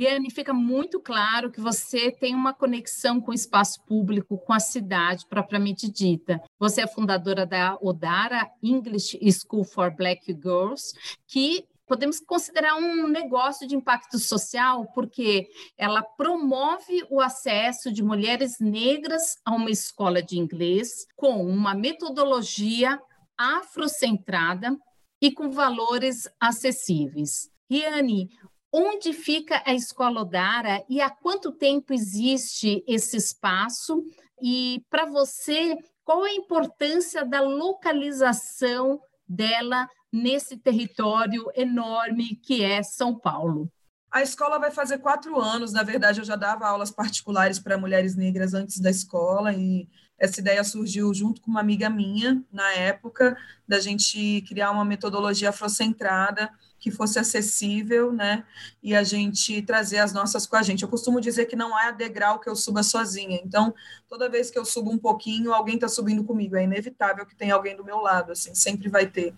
Riane, 0.00 0.30
fica 0.30 0.54
muito 0.54 0.98
claro 0.98 1.50
que 1.50 1.60
você 1.60 2.10
tem 2.10 2.34
uma 2.34 2.54
conexão 2.54 3.20
com 3.20 3.32
o 3.32 3.34
espaço 3.34 3.84
público, 3.84 4.38
com 4.38 4.54
a 4.54 4.58
cidade 4.58 5.26
propriamente 5.28 5.90
dita. 5.90 6.40
Você 6.58 6.80
é 6.80 6.86
fundadora 6.86 7.44
da 7.44 7.76
Odara 7.82 8.50
English 8.62 9.18
School 9.30 9.62
for 9.62 9.94
Black 9.94 10.32
Girls, 10.32 10.94
que 11.26 11.66
podemos 11.86 12.18
considerar 12.18 12.76
um 12.76 13.08
negócio 13.08 13.68
de 13.68 13.76
impacto 13.76 14.18
social, 14.18 14.86
porque 14.94 15.50
ela 15.76 16.02
promove 16.02 17.04
o 17.10 17.20
acesso 17.20 17.92
de 17.92 18.02
mulheres 18.02 18.58
negras 18.58 19.36
a 19.44 19.54
uma 19.54 19.70
escola 19.70 20.22
de 20.22 20.38
inglês 20.38 21.06
com 21.14 21.44
uma 21.44 21.74
metodologia 21.74 22.98
afrocentrada 23.36 24.74
e 25.20 25.30
com 25.30 25.50
valores 25.50 26.26
acessíveis. 26.40 27.50
Riane, 27.70 28.28
Onde 28.72 29.12
fica 29.12 29.62
a 29.66 29.74
Escola 29.74 30.20
Odara 30.20 30.84
e 30.88 31.00
há 31.00 31.10
quanto 31.10 31.50
tempo 31.50 31.92
existe 31.92 32.84
esse 32.86 33.16
espaço? 33.16 34.04
E 34.40 34.84
para 34.88 35.06
você, 35.06 35.76
qual 36.04 36.22
a 36.22 36.32
importância 36.32 37.24
da 37.24 37.40
localização 37.40 39.00
dela 39.28 39.88
nesse 40.12 40.56
território 40.56 41.50
enorme 41.54 42.36
que 42.36 42.62
é 42.62 42.80
São 42.82 43.18
Paulo? 43.18 43.68
A 44.08 44.22
escola 44.22 44.58
vai 44.58 44.70
fazer 44.70 44.98
quatro 44.98 45.40
anos. 45.40 45.72
Na 45.72 45.82
verdade, 45.82 46.20
eu 46.20 46.24
já 46.24 46.36
dava 46.36 46.66
aulas 46.66 46.90
particulares 46.92 47.58
para 47.58 47.78
mulheres 47.78 48.14
negras 48.14 48.54
antes 48.54 48.78
da 48.78 48.90
escola 48.90 49.52
e 49.52 49.88
essa 50.16 50.40
ideia 50.40 50.62
surgiu 50.62 51.12
junto 51.12 51.40
com 51.40 51.50
uma 51.50 51.60
amiga 51.60 51.90
minha 51.90 52.44
na 52.52 52.72
época 52.74 53.36
da 53.66 53.80
gente 53.80 54.42
criar 54.42 54.70
uma 54.70 54.84
metodologia 54.84 55.50
afrocentrada 55.50 56.50
que 56.80 56.90
fosse 56.90 57.18
acessível, 57.18 58.10
né? 58.10 58.44
E 58.82 58.94
a 58.96 59.04
gente 59.04 59.60
trazer 59.62 59.98
as 59.98 60.12
nossas 60.14 60.46
com 60.46 60.56
a 60.56 60.62
gente. 60.62 60.82
Eu 60.82 60.88
costumo 60.88 61.20
dizer 61.20 61.44
que 61.44 61.54
não 61.54 61.76
há 61.76 61.90
degrau 61.90 62.40
que 62.40 62.48
eu 62.48 62.56
suba 62.56 62.82
sozinha. 62.82 63.38
Então, 63.44 63.74
toda 64.08 64.30
vez 64.30 64.50
que 64.50 64.58
eu 64.58 64.64
subo 64.64 64.90
um 64.90 64.98
pouquinho, 64.98 65.52
alguém 65.52 65.74
está 65.74 65.88
subindo 65.88 66.24
comigo. 66.24 66.56
É 66.56 66.64
inevitável 66.64 67.26
que 67.26 67.36
tenha 67.36 67.54
alguém 67.54 67.76
do 67.76 67.84
meu 67.84 67.98
lado, 67.98 68.32
assim, 68.32 68.54
sempre 68.54 68.88
vai 68.88 69.06
ter. 69.06 69.34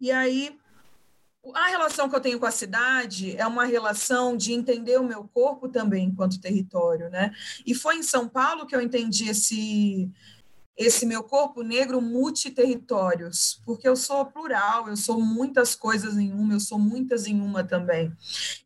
E 0.00 0.10
aí, 0.10 0.58
a 1.54 1.68
relação 1.68 2.08
que 2.08 2.16
eu 2.16 2.20
tenho 2.20 2.40
com 2.40 2.46
a 2.46 2.50
cidade 2.50 3.36
é 3.36 3.46
uma 3.46 3.66
relação 3.66 4.34
de 4.34 4.52
entender 4.52 4.98
o 4.98 5.04
meu 5.04 5.24
corpo 5.24 5.68
também 5.68 6.06
enquanto 6.06 6.40
território, 6.40 7.10
né? 7.10 7.32
E 7.66 7.74
foi 7.74 7.96
em 7.96 8.02
São 8.02 8.26
Paulo 8.26 8.66
que 8.66 8.74
eu 8.74 8.80
entendi 8.80 9.28
esse 9.28 10.10
esse 10.76 11.04
meu 11.04 11.22
corpo 11.22 11.62
negro 11.62 12.00
multiterritórios, 12.00 13.60
porque 13.64 13.86
eu 13.86 13.94
sou 13.94 14.24
plural, 14.24 14.88
eu 14.88 14.96
sou 14.96 15.20
muitas 15.20 15.74
coisas 15.74 16.16
em 16.16 16.32
uma, 16.32 16.54
eu 16.54 16.60
sou 16.60 16.78
muitas 16.78 17.26
em 17.26 17.40
uma 17.40 17.62
também. 17.62 18.10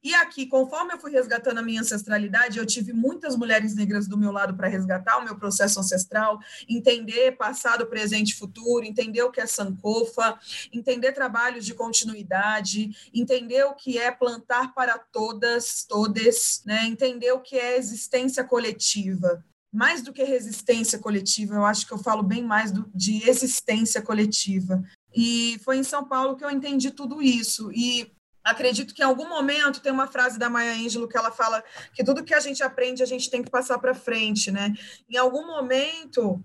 E 0.02 0.14
aqui, 0.14 0.46
conforme 0.46 0.94
eu 0.94 0.98
fui 0.98 1.10
resgatando 1.10 1.58
a 1.58 1.62
minha 1.62 1.80
ancestralidade, 1.80 2.58
eu 2.58 2.66
tive 2.66 2.92
muitas 2.92 3.34
mulheres 3.34 3.74
negras 3.74 4.06
do 4.06 4.16
meu 4.16 4.30
lado 4.30 4.56
para 4.56 4.68
resgatar 4.68 5.18
o 5.18 5.24
meu 5.24 5.36
processo 5.36 5.80
ancestral, 5.80 6.38
entender 6.68 7.32
passado, 7.32 7.86
presente 7.86 8.30
e 8.30 8.36
futuro, 8.36 8.84
entender 8.84 9.22
o 9.22 9.30
que 9.30 9.40
é 9.40 9.46
sankofa, 9.46 10.38
entender 10.72 11.12
trabalhos 11.12 11.64
de 11.64 11.74
continuidade, 11.74 12.90
entender 13.12 13.64
o 13.64 13.74
que 13.74 13.98
é 13.98 14.12
plantar 14.12 14.72
para 14.74 14.96
todas, 14.96 15.84
todes, 15.84 16.62
né? 16.64 16.86
entender 16.86 17.32
o 17.32 17.40
que 17.40 17.58
é 17.58 17.76
existência 17.76 18.44
coletiva 18.44 19.44
mais 19.72 20.02
do 20.02 20.12
que 20.12 20.22
resistência 20.22 20.98
coletiva, 20.98 21.54
eu 21.54 21.64
acho 21.64 21.86
que 21.86 21.92
eu 21.92 21.98
falo 21.98 22.22
bem 22.22 22.42
mais 22.42 22.72
do, 22.72 22.90
de 22.94 23.28
existência 23.28 24.00
coletiva. 24.00 24.82
E 25.14 25.58
foi 25.64 25.78
em 25.78 25.82
São 25.82 26.04
Paulo 26.04 26.36
que 26.36 26.44
eu 26.44 26.50
entendi 26.50 26.90
tudo 26.90 27.22
isso. 27.22 27.70
E 27.72 28.10
acredito 28.44 28.94
que 28.94 29.02
em 29.02 29.04
algum 29.04 29.28
momento 29.28 29.80
tem 29.80 29.92
uma 29.92 30.06
frase 30.06 30.38
da 30.38 30.48
Maya 30.48 30.72
Angelou 30.72 31.08
que 31.08 31.16
ela 31.16 31.32
fala 31.32 31.62
que 31.92 32.04
tudo 32.04 32.24
que 32.24 32.34
a 32.34 32.40
gente 32.40 32.62
aprende 32.62 33.02
a 33.02 33.06
gente 33.06 33.28
tem 33.28 33.42
que 33.42 33.50
passar 33.50 33.78
para 33.78 33.94
frente, 33.94 34.50
né? 34.50 34.72
Em 35.10 35.16
algum 35.16 35.46
momento 35.46 36.42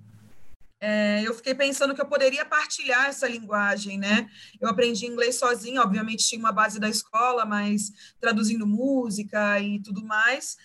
é, 0.83 1.21
eu 1.23 1.35
fiquei 1.35 1.53
pensando 1.53 1.93
que 1.93 2.01
eu 2.01 2.07
poderia 2.07 2.43
partilhar 2.43 3.05
essa 3.05 3.27
linguagem, 3.27 3.99
né? 3.99 4.27
Eu 4.59 4.67
aprendi 4.67 5.05
inglês 5.05 5.35
sozinha, 5.35 5.79
obviamente 5.79 6.27
tinha 6.27 6.39
uma 6.39 6.51
base 6.51 6.79
da 6.79 6.89
escola, 6.89 7.45
mas 7.45 7.91
traduzindo 8.19 8.65
música 8.65 9.59
e 9.59 9.79
tudo 9.79 10.03
mais. 10.03 10.57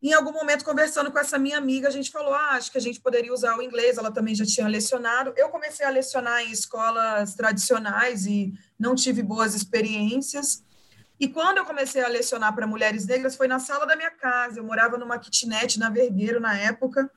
Em 0.00 0.12
algum 0.12 0.32
momento, 0.32 0.64
conversando 0.64 1.10
com 1.10 1.18
essa 1.18 1.38
minha 1.38 1.58
amiga, 1.58 1.88
a 1.88 1.90
gente 1.90 2.10
falou: 2.10 2.32
ah, 2.32 2.50
acho 2.52 2.70
que 2.70 2.78
a 2.78 2.80
gente 2.80 3.00
poderia 3.00 3.32
usar 3.32 3.56
o 3.58 3.62
inglês. 3.62 3.98
Ela 3.98 4.12
também 4.12 4.34
já 4.34 4.44
tinha 4.44 4.68
lecionado. 4.68 5.32
Eu 5.36 5.48
comecei 5.48 5.84
a 5.84 5.90
lecionar 5.90 6.42
em 6.42 6.52
escolas 6.52 7.34
tradicionais 7.34 8.24
e 8.24 8.52
não 8.78 8.94
tive 8.94 9.22
boas 9.22 9.54
experiências. 9.54 10.62
E 11.18 11.26
quando 11.26 11.58
eu 11.58 11.64
comecei 11.64 12.02
a 12.02 12.08
lecionar 12.08 12.54
para 12.54 12.66
mulheres 12.66 13.06
negras, 13.06 13.34
foi 13.34 13.48
na 13.48 13.58
sala 13.58 13.84
da 13.86 13.96
minha 13.96 14.10
casa. 14.10 14.60
Eu 14.60 14.64
morava 14.64 14.96
numa 14.96 15.18
kitnet 15.18 15.76
na 15.76 15.90
Vergueiro 15.90 16.38
na 16.38 16.56
época. 16.56 17.10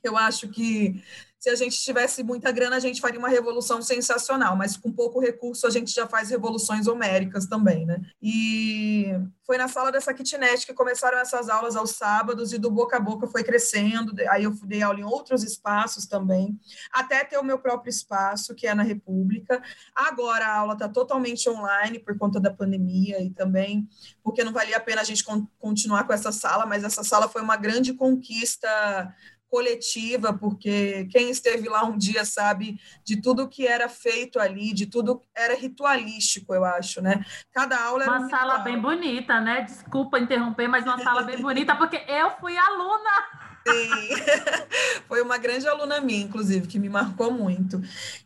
Eu 0.00 0.16
acho 0.16 0.48
que 0.48 1.02
se 1.38 1.50
a 1.50 1.54
gente 1.54 1.78
tivesse 1.78 2.22
muita 2.22 2.50
grana, 2.50 2.76
a 2.76 2.80
gente 2.80 3.00
faria 3.00 3.18
uma 3.18 3.28
revolução 3.28 3.82
sensacional, 3.82 4.56
mas 4.56 4.76
com 4.76 4.90
pouco 4.90 5.20
recurso 5.20 5.66
a 5.66 5.70
gente 5.70 5.92
já 5.92 6.06
faz 6.06 6.30
revoluções 6.30 6.86
homéricas 6.86 7.46
também, 7.46 7.84
né? 7.84 8.00
E 8.20 9.12
foi 9.44 9.56
na 9.56 9.68
sala 9.68 9.92
dessa 9.92 10.12
kitnet 10.12 10.66
que 10.66 10.74
começaram 10.74 11.18
essas 11.18 11.48
aulas 11.48 11.76
aos 11.76 11.90
sábados 11.90 12.52
e 12.52 12.58
do 12.58 12.70
boca 12.70 12.96
a 12.96 13.00
boca 13.00 13.26
foi 13.28 13.44
crescendo. 13.44 14.12
Aí 14.30 14.44
eu 14.44 14.50
dei 14.64 14.82
aula 14.82 14.98
em 14.98 15.04
outros 15.04 15.44
espaços 15.44 16.06
também, 16.06 16.58
até 16.90 17.22
ter 17.22 17.38
o 17.38 17.44
meu 17.44 17.58
próprio 17.58 17.90
espaço, 17.90 18.54
que 18.54 18.66
é 18.66 18.74
na 18.74 18.82
República. 18.82 19.62
Agora 19.94 20.46
a 20.46 20.56
aula 20.56 20.72
está 20.72 20.88
totalmente 20.88 21.48
online 21.48 21.98
por 21.98 22.18
conta 22.18 22.40
da 22.40 22.52
pandemia 22.52 23.22
e 23.22 23.30
também 23.30 23.88
porque 24.22 24.42
não 24.42 24.52
valia 24.52 24.78
a 24.78 24.80
pena 24.80 25.00
a 25.00 25.04
gente 25.04 25.24
continuar 25.58 26.04
com 26.04 26.12
essa 26.12 26.32
sala, 26.32 26.66
mas 26.66 26.82
essa 26.82 27.04
sala 27.04 27.28
foi 27.28 27.42
uma 27.42 27.56
grande 27.56 27.92
conquista 27.92 29.14
coletiva, 29.50 30.32
porque 30.32 31.06
quem 31.10 31.30
esteve 31.30 31.68
lá 31.68 31.84
um 31.84 31.96
dia 31.96 32.24
sabe 32.24 32.78
de 33.04 33.20
tudo 33.20 33.48
que 33.48 33.66
era 33.66 33.88
feito 33.88 34.38
ali, 34.38 34.72
de 34.72 34.86
tudo 34.86 35.22
era 35.34 35.54
ritualístico, 35.54 36.54
eu 36.54 36.64
acho, 36.64 37.00
né? 37.00 37.24
Cada 37.52 37.82
aula 37.82 38.04
era 38.04 38.12
uma 38.12 38.26
um 38.26 38.30
sala 38.30 38.58
bem 38.58 38.80
bonita, 38.80 39.40
né? 39.40 39.62
Desculpa 39.62 40.18
interromper, 40.18 40.68
mas 40.68 40.84
uma 40.84 40.98
sala 40.98 41.22
bem 41.22 41.40
bonita 41.40 41.74
porque 41.76 42.02
eu 42.08 42.30
fui 42.38 42.56
aluna. 42.56 43.45
Sim. 43.66 44.08
Foi 45.08 45.20
uma 45.22 45.38
grande 45.38 45.66
aluna 45.66 46.00
minha, 46.00 46.22
inclusive, 46.22 46.66
que 46.66 46.78
me 46.78 46.88
marcou 46.88 47.32
muito. 47.32 47.80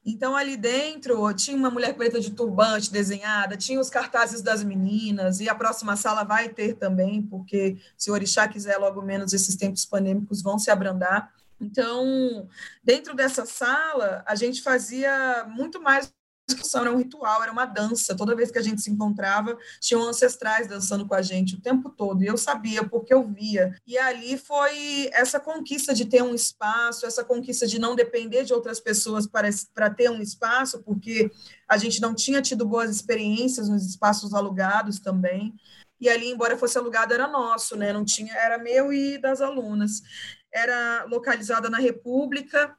Então, 0.04 0.36
ali 0.36 0.56
dentro, 0.56 1.32
tinha 1.34 1.56
uma 1.56 1.70
mulher 1.70 1.94
preta 1.94 2.20
de 2.20 2.30
turbante 2.30 2.92
desenhada, 2.92 3.56
tinha 3.56 3.80
os 3.80 3.90
cartazes 3.90 4.42
das 4.42 4.62
meninas, 4.62 5.40
e 5.40 5.48
a 5.48 5.54
próxima 5.54 5.96
sala 5.96 6.24
vai 6.24 6.48
ter 6.48 6.74
também, 6.74 7.22
porque 7.22 7.78
se 7.96 8.10
o 8.10 8.14
Orixá 8.14 8.46
quiser, 8.48 8.76
logo 8.78 9.02
menos 9.02 9.32
esses 9.32 9.56
tempos 9.56 9.84
pandêmicos 9.84 10.42
vão 10.42 10.58
se 10.58 10.70
abrandar. 10.70 11.32
Então, 11.60 12.48
dentro 12.82 13.14
dessa 13.14 13.44
sala, 13.44 14.22
a 14.26 14.34
gente 14.34 14.62
fazia 14.62 15.44
muito 15.48 15.80
mais 15.80 16.10
discussão, 16.50 16.82
era 16.82 16.92
um 16.92 16.98
ritual, 16.98 17.42
era 17.42 17.52
uma 17.52 17.64
dança. 17.64 18.16
Toda 18.16 18.36
vez 18.36 18.50
que 18.50 18.58
a 18.58 18.62
gente 18.62 18.80
se 18.80 18.90
encontrava, 18.90 19.56
tinham 19.80 20.02
ancestrais 20.02 20.66
dançando 20.66 21.06
com 21.06 21.14
a 21.14 21.22
gente 21.22 21.54
o 21.54 21.60
tempo 21.60 21.90
todo. 21.90 22.22
E 22.22 22.26
eu 22.26 22.36
sabia, 22.36 22.84
porque 22.84 23.12
eu 23.12 23.26
via. 23.26 23.74
E 23.86 23.96
ali 23.98 24.36
foi 24.36 25.08
essa 25.12 25.40
conquista 25.40 25.94
de 25.94 26.04
ter 26.04 26.22
um 26.22 26.34
espaço, 26.34 27.06
essa 27.06 27.24
conquista 27.24 27.66
de 27.66 27.78
não 27.78 27.96
depender 27.96 28.44
de 28.44 28.52
outras 28.52 28.80
pessoas 28.80 29.26
para, 29.26 29.48
para 29.74 29.90
ter 29.90 30.10
um 30.10 30.20
espaço, 30.20 30.82
porque 30.82 31.30
a 31.68 31.76
gente 31.76 32.00
não 32.00 32.14
tinha 32.14 32.42
tido 32.42 32.66
boas 32.66 32.90
experiências 32.90 33.68
nos 33.68 33.86
espaços 33.86 34.34
alugados 34.34 34.98
também. 34.98 35.54
E 36.00 36.08
ali, 36.08 36.30
embora 36.30 36.56
fosse 36.56 36.78
alugado, 36.78 37.12
era 37.12 37.28
nosso, 37.28 37.76
né? 37.76 37.92
Não 37.92 38.04
tinha, 38.04 38.34
era 38.34 38.58
meu 38.58 38.92
e 38.92 39.18
das 39.18 39.40
alunas. 39.40 40.02
Era 40.52 41.04
localizada 41.04 41.68
na 41.68 41.78
República, 41.78 42.74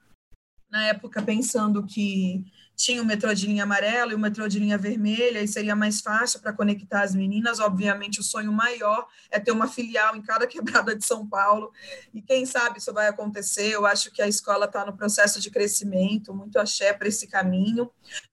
na 0.70 0.88
época 0.88 1.22
pensando 1.22 1.86
que 1.86 2.46
tinha 2.82 3.02
o 3.02 3.06
metrô 3.06 3.34
de 3.34 3.46
linha 3.46 3.64
amarela 3.64 4.12
e 4.12 4.16
o 4.16 4.20
metrô 4.20 4.48
de 4.48 4.58
linha 4.58 4.78
vermelha, 4.78 5.42
e 5.42 5.48
seria 5.48 5.76
mais 5.76 6.02
fácil 6.02 6.40
para 6.40 6.52
conectar 6.52 7.04
as 7.04 7.14
meninas. 7.14 7.60
Obviamente, 7.60 8.20
o 8.20 8.24
sonho 8.24 8.52
maior 8.52 9.08
é 9.30 9.40
ter 9.40 9.52
uma 9.52 9.68
filial 9.68 10.16
em 10.16 10.22
cada 10.22 10.48
quebrada 10.48 10.96
de 10.96 11.06
São 11.06 11.28
Paulo, 11.28 11.72
e 12.14 12.22
quem 12.22 12.46
sabe 12.46 12.80
isso 12.80 12.92
vai 12.92 13.08
acontecer. 13.08 13.72
Eu 13.72 13.86
acho 13.86 14.12
que 14.12 14.22
a 14.22 14.28
escola 14.28 14.66
está 14.66 14.86
no 14.86 14.98
processo 14.98 15.40
de 15.40 15.52
crescimento, 15.52 16.34
muito 16.34 16.58
axé 16.58 16.92
para 16.92 17.08
esse 17.08 17.28
caminho. 17.28 17.90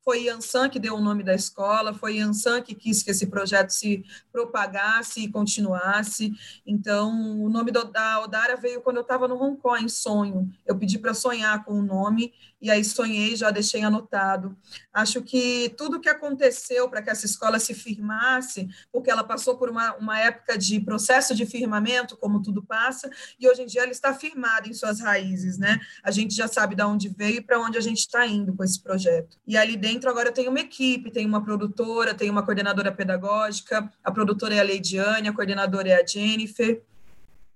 Foi 0.08 0.22
Yansan 0.22 0.70
que 0.70 0.78
deu 0.78 0.94
o 0.94 1.02
nome 1.02 1.22
da 1.22 1.34
escola, 1.34 1.92
foi 1.92 2.16
Yansan 2.16 2.62
que 2.62 2.74
quis 2.74 3.02
que 3.02 3.10
esse 3.10 3.26
projeto 3.26 3.68
se 3.68 4.02
propagasse 4.32 5.20
e 5.20 5.30
continuasse. 5.30 6.32
Então, 6.64 7.42
o 7.42 7.50
nome 7.50 7.70
da 7.70 8.22
Odara 8.22 8.56
veio 8.56 8.80
quando 8.80 8.96
eu 8.96 9.02
estava 9.02 9.28
no 9.28 9.34
Hong 9.34 9.60
Kong, 9.60 9.84
em 9.84 9.86
sonho. 9.86 10.50
Eu 10.64 10.78
pedi 10.78 10.98
para 10.98 11.12
sonhar 11.12 11.62
com 11.62 11.74
o 11.74 11.82
nome, 11.82 12.32
e 12.60 12.70
aí 12.70 12.84
sonhei, 12.84 13.36
já 13.36 13.50
deixei 13.50 13.82
anotado. 13.82 14.56
Acho 14.92 15.22
que 15.22 15.74
tudo 15.76 16.00
que 16.00 16.08
aconteceu 16.08 16.88
para 16.88 17.02
que 17.02 17.10
essa 17.10 17.26
escola 17.26 17.58
se 17.58 17.74
firmasse, 17.74 18.68
porque 18.90 19.10
ela 19.10 19.22
passou 19.22 19.56
por 19.56 19.68
uma, 19.70 19.94
uma 19.96 20.18
época 20.18 20.56
de 20.58 20.80
processo 20.80 21.34
de 21.34 21.46
firmamento, 21.46 22.16
como 22.16 22.42
tudo 22.42 22.64
passa, 22.64 23.10
e 23.38 23.48
hoje 23.48 23.62
em 23.62 23.66
dia 23.66 23.82
ela 23.82 23.92
está 23.92 24.12
firmada 24.14 24.68
em 24.68 24.74
suas 24.74 25.00
raízes, 25.00 25.58
né? 25.58 25.78
A 26.02 26.10
gente 26.10 26.34
já 26.34 26.48
sabe 26.48 26.74
de 26.74 26.82
onde 26.82 27.08
veio 27.08 27.36
e 27.36 27.40
para 27.40 27.60
onde 27.60 27.78
a 27.78 27.80
gente 27.80 27.98
está 27.98 28.26
indo 28.26 28.54
com 28.54 28.64
esse 28.64 28.82
projeto. 28.82 29.38
E 29.46 29.56
ali 29.56 29.76
dentro 29.76 29.97
agora 30.06 30.28
eu 30.28 30.32
tenho 30.32 30.50
uma 30.50 30.60
equipe, 30.60 31.10
tenho 31.10 31.28
uma 31.28 31.42
produtora, 31.42 32.14
tenho 32.14 32.30
uma 32.30 32.44
coordenadora 32.44 32.92
pedagógica, 32.92 33.90
a 34.04 34.10
produtora 34.12 34.54
é 34.54 34.60
a 34.60 34.62
Leidiane, 34.62 35.28
a 35.28 35.32
coordenadora 35.32 35.88
é 35.88 36.00
a 36.00 36.06
Jennifer, 36.06 36.82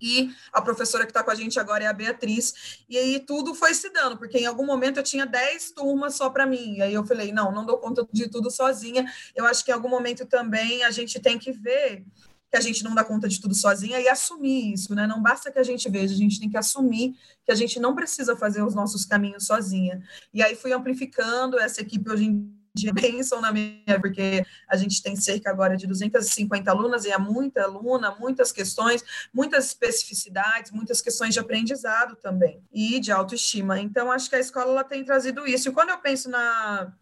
e 0.03 0.35
a 0.53 0.61
professora 0.61 1.05
que 1.05 1.11
está 1.11 1.23
com 1.23 1.31
a 1.31 1.35
gente 1.35 1.61
agora 1.61 1.85
é 1.85 1.87
a 1.87 1.93
Beatriz. 1.93 2.83
E 2.89 2.99
aí 2.99 3.21
tudo 3.21 3.55
foi 3.55 3.73
se 3.73 3.89
dando, 3.91 4.19
porque 4.19 4.37
em 4.37 4.47
algum 4.47 4.67
momento 4.67 4.97
eu 4.97 5.03
tinha 5.05 5.25
10 5.25 5.71
turmas 5.71 6.17
só 6.17 6.29
para 6.29 6.45
mim. 6.45 6.79
E 6.79 6.83
aí 6.83 6.93
eu 6.93 7.07
falei, 7.07 7.31
não, 7.31 7.53
não 7.53 7.65
dou 7.65 7.79
conta 7.79 8.07
de 8.13 8.29
tudo 8.29 8.51
sozinha. 8.51 9.07
Eu 9.37 9.47
acho 9.47 9.65
que 9.65 9.71
em 9.71 9.75
algum 9.75 9.89
momento 9.89 10.27
também 10.27 10.83
a 10.83 10.91
gente 10.91 11.21
tem 11.21 11.39
que 11.39 11.53
ver 11.53 12.05
que 12.53 12.59
a 12.59 12.61
gente 12.61 12.85
não 12.85 12.95
dá 12.95 13.03
conta 13.03 13.27
de 13.27 13.41
tudo 13.41 13.55
sozinha 13.55 13.99
e 13.99 14.07
assumir 14.07 14.75
isso, 14.75 14.95
né? 14.95 15.07
Não 15.07 15.23
basta 15.23 15.51
que 15.51 15.59
a 15.59 15.63
gente 15.63 15.89
veja, 15.89 16.13
a 16.13 16.19
gente 16.19 16.39
tem 16.39 16.51
que 16.51 16.59
assumir 16.59 17.17
que 17.47 17.51
a 17.51 17.55
gente 17.55 17.81
não 17.81 17.95
precisa 17.95 18.37
fazer 18.37 18.63
os 18.63 18.75
nossos 18.75 19.07
caminhos 19.07 19.47
sozinha. 19.47 20.03
E 20.35 20.43
aí 20.43 20.55
fui 20.55 20.71
amplificando 20.71 21.59
essa 21.59 21.81
equipe 21.81 22.11
hoje 22.11 22.27
em 22.27 22.63
de 22.75 22.91
bênção 22.91 23.39
na 23.41 23.53
minha, 23.53 24.01
porque 24.01 24.47
a 24.67 24.77
gente 24.77 25.03
tem 25.03 25.15
cerca 25.15 25.51
agora 25.51 25.77
de 25.77 25.87
250 25.87 26.71
alunas, 26.71 27.05
e 27.05 27.11
é 27.11 27.19
muita 27.19 27.65
aluna, 27.65 28.17
muitas 28.19 28.51
questões, 28.51 29.05
muitas 29.33 29.67
especificidades, 29.67 30.71
muitas 30.71 31.03
questões 31.03 31.35
de 31.35 31.41
aprendizado 31.41 32.17
também, 32.17 32.63
e 32.73 32.99
de 32.99 33.13
autoestima. 33.13 33.79
Então, 33.79 34.11
acho 34.11 34.31
que 34.31 34.37
a 34.37 34.41
escola 34.41 34.71
ela 34.71 34.85
tem 34.85 35.05
trazido 35.05 35.47
isso. 35.47 35.69
E 35.69 35.73
quando 35.73 35.91
eu 35.91 35.99
penso 35.99 36.31
na 36.31 36.95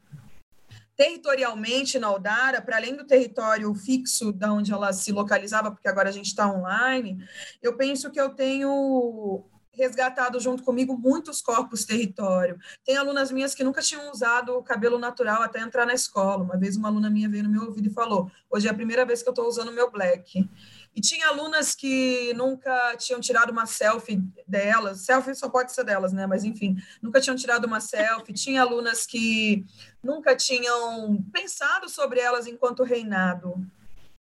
territorialmente 1.00 1.98
na 1.98 2.08
Aldara, 2.08 2.60
para 2.60 2.76
além 2.76 2.94
do 2.94 3.06
território 3.06 3.74
fixo 3.74 4.34
da 4.34 4.52
onde 4.52 4.70
ela 4.70 4.92
se 4.92 5.10
localizava, 5.10 5.70
porque 5.70 5.88
agora 5.88 6.10
a 6.10 6.12
gente 6.12 6.26
está 6.26 6.46
online, 6.46 7.26
eu 7.62 7.74
penso 7.74 8.10
que 8.10 8.20
eu 8.20 8.28
tenho 8.28 9.42
resgatado 9.72 10.38
junto 10.38 10.62
comigo 10.62 10.98
muitos 10.98 11.40
corpos 11.40 11.86
território. 11.86 12.58
Tem 12.84 12.98
alunas 12.98 13.32
minhas 13.32 13.54
que 13.54 13.64
nunca 13.64 13.80
tinham 13.80 14.10
usado 14.10 14.54
o 14.58 14.62
cabelo 14.62 14.98
natural 14.98 15.40
até 15.40 15.60
entrar 15.60 15.86
na 15.86 15.94
escola. 15.94 16.44
Uma 16.44 16.58
vez 16.58 16.76
uma 16.76 16.88
aluna 16.88 17.08
minha 17.08 17.30
veio 17.30 17.44
no 17.44 17.50
meu 17.50 17.62
ouvido 17.62 17.88
e 17.88 17.94
falou: 17.94 18.30
"Hoje 18.50 18.68
é 18.68 18.70
a 18.70 18.74
primeira 18.74 19.06
vez 19.06 19.22
que 19.22 19.28
eu 19.30 19.32
estou 19.32 19.48
usando 19.48 19.68
o 19.68 19.72
meu 19.72 19.90
black". 19.90 20.46
E 20.94 21.00
tinha 21.00 21.28
alunas 21.28 21.74
que 21.74 22.34
nunca 22.34 22.96
tinham 22.96 23.20
tirado 23.20 23.50
uma 23.50 23.64
selfie 23.64 24.20
delas, 24.46 25.02
selfie 25.02 25.34
só 25.34 25.48
pode 25.48 25.72
ser 25.72 25.84
delas, 25.84 26.12
né? 26.12 26.26
Mas 26.26 26.42
enfim, 26.44 26.76
nunca 27.00 27.20
tinham 27.20 27.36
tirado 27.36 27.64
uma 27.64 27.80
selfie. 27.80 28.32
Tinha 28.32 28.62
alunas 28.62 29.06
que 29.06 29.64
nunca 30.02 30.34
tinham 30.34 31.22
pensado 31.32 31.88
sobre 31.88 32.20
elas 32.20 32.46
enquanto 32.46 32.82
reinado. 32.82 33.54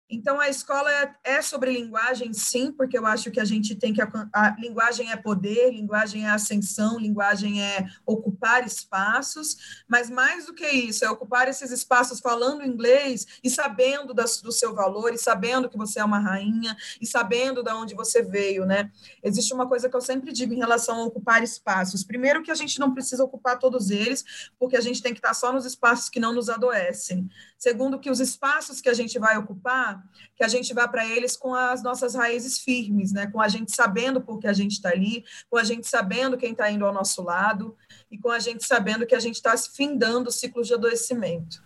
Então, 0.09 0.39
a 0.39 0.49
escola 0.49 0.91
é, 0.91 1.15
é, 1.23 1.41
sobre 1.41 1.71
linguagem, 1.71 2.33
sim, 2.33 2.71
porque 2.71 2.97
eu 2.97 3.05
acho 3.05 3.29
que 3.29 3.39
a 3.39 3.45
gente 3.45 3.75
tem 3.75 3.93
que. 3.93 4.01
A, 4.01 4.55
linguagem 4.57 5.11
é 5.11 5.15
poder, 5.15 5.71
linguagem 5.71 6.25
é 6.25 6.31
ascensão, 6.31 6.97
linguagem 6.97 7.61
é 7.61 7.85
ocupar 8.05 8.65
espaços, 8.65 9.83
mas 9.87 10.09
mais 10.09 10.47
do 10.47 10.53
que 10.53 10.67
isso, 10.67 11.05
é 11.05 11.11
ocupar 11.11 11.47
esses 11.47 11.69
espaços 11.69 12.19
falando 12.19 12.65
inglês 12.65 13.39
e 13.43 13.51
sabendo 13.51 14.11
das, 14.11 14.41
do 14.41 14.51
seu 14.51 14.73
valor, 14.73 15.13
e 15.13 15.17
sabendo 15.17 15.69
que 15.69 15.77
você 15.77 15.99
é 15.99 16.03
uma 16.03 16.19
rainha, 16.19 16.75
e 16.99 17.05
sabendo 17.05 17.61
de 17.61 17.71
onde 17.71 17.93
você 17.93 18.23
veio, 18.23 18.65
né? 18.65 18.91
Existe 19.21 19.53
uma 19.53 19.67
coisa 19.67 19.87
que 19.87 19.95
eu 19.95 20.01
sempre 20.01 20.31
digo 20.31 20.53
em 20.55 20.57
relação 20.57 21.01
a 21.01 21.05
ocupar 21.05 21.43
espaços. 21.43 22.03
Primeiro, 22.03 22.41
que 22.41 22.49
a 22.49 22.55
gente 22.55 22.79
não 22.79 22.95
precisa 22.95 23.23
ocupar 23.23 23.59
todos 23.59 23.91
eles, 23.91 24.49
porque 24.57 24.75
a 24.75 24.81
gente 24.81 25.03
tem 25.03 25.13
que 25.13 25.19
estar 25.19 25.35
só 25.35 25.53
nos 25.53 25.65
espaços 25.65 26.09
que 26.09 26.19
não 26.19 26.33
nos 26.33 26.49
adoecem. 26.49 27.29
Segundo, 27.59 27.99
que 27.99 28.09
os 28.09 28.19
espaços 28.19 28.81
que 28.81 28.89
a 28.89 28.93
gente 28.93 29.19
vai 29.19 29.37
ocupar, 29.37 29.98
que 30.35 30.43
a 30.43 30.47
gente 30.47 30.73
vá 30.73 30.87
para 30.87 31.05
eles 31.05 31.35
com 31.35 31.53
as 31.53 31.83
nossas 31.83 32.15
raízes 32.15 32.59
firmes, 32.59 33.11
né? 33.11 33.27
com 33.27 33.41
a 33.41 33.47
gente 33.47 33.75
sabendo 33.75 34.21
por 34.21 34.39
que 34.39 34.47
a 34.47 34.53
gente 34.53 34.73
está 34.73 34.89
ali, 34.89 35.23
com 35.49 35.57
a 35.57 35.63
gente 35.63 35.87
sabendo 35.87 36.37
quem 36.37 36.51
está 36.51 36.69
indo 36.71 36.85
ao 36.85 36.93
nosso 36.93 37.21
lado 37.23 37.75
e 38.09 38.17
com 38.17 38.29
a 38.29 38.39
gente 38.39 38.65
sabendo 38.65 39.05
que 39.05 39.15
a 39.15 39.19
gente 39.19 39.35
está 39.35 39.55
findando 39.57 40.29
o 40.29 40.31
ciclo 40.31 40.63
de 40.63 40.73
adoecimento. 40.73 41.63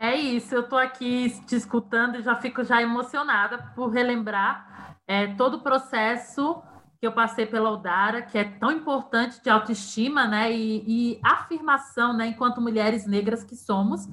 É 0.00 0.14
isso, 0.14 0.54
eu 0.54 0.60
estou 0.60 0.78
aqui 0.78 1.28
te 1.46 1.56
escutando 1.56 2.18
e 2.18 2.22
já 2.22 2.36
fico 2.36 2.62
já 2.62 2.80
emocionada 2.80 3.58
por 3.74 3.88
relembrar 3.88 4.96
é, 5.08 5.34
todo 5.34 5.54
o 5.54 5.60
processo 5.60 6.62
que 7.00 7.06
eu 7.06 7.12
passei 7.12 7.46
pela 7.46 7.70
Udara, 7.70 8.22
que 8.22 8.36
é 8.36 8.44
tão 8.44 8.72
importante 8.72 9.42
de 9.42 9.48
autoestima, 9.48 10.26
né, 10.26 10.52
e, 10.52 10.84
e 10.86 11.20
afirmação, 11.22 12.12
né, 12.12 12.28
enquanto 12.28 12.60
mulheres 12.60 13.06
negras 13.06 13.44
que 13.44 13.54
somos. 13.54 14.08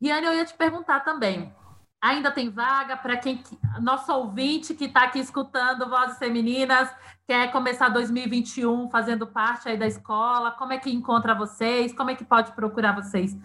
E 0.00 0.10
Anne, 0.10 0.26
eu 0.26 0.34
ia 0.34 0.44
te 0.44 0.54
perguntar 0.54 1.00
também, 1.00 1.52
Ainda 2.00 2.30
tem 2.30 2.48
vaga 2.48 2.96
para 2.96 3.16
quem 3.16 3.42
nosso 3.80 4.12
ouvinte 4.12 4.72
que 4.72 4.84
está 4.84 5.04
aqui 5.04 5.18
escutando 5.18 5.88
Vozes 5.88 6.16
Femininas 6.16 6.88
quer 7.26 7.50
começar 7.50 7.88
2021 7.88 8.88
fazendo 8.88 9.26
parte 9.26 9.68
aí 9.68 9.76
da 9.76 9.86
escola. 9.86 10.52
Como 10.52 10.72
é 10.72 10.78
que 10.78 10.90
encontra 10.90 11.34
vocês? 11.34 11.92
Como 11.92 12.10
é 12.10 12.14
que 12.14 12.24
pode 12.24 12.52
procurar 12.52 12.92
vocês? 12.92 13.36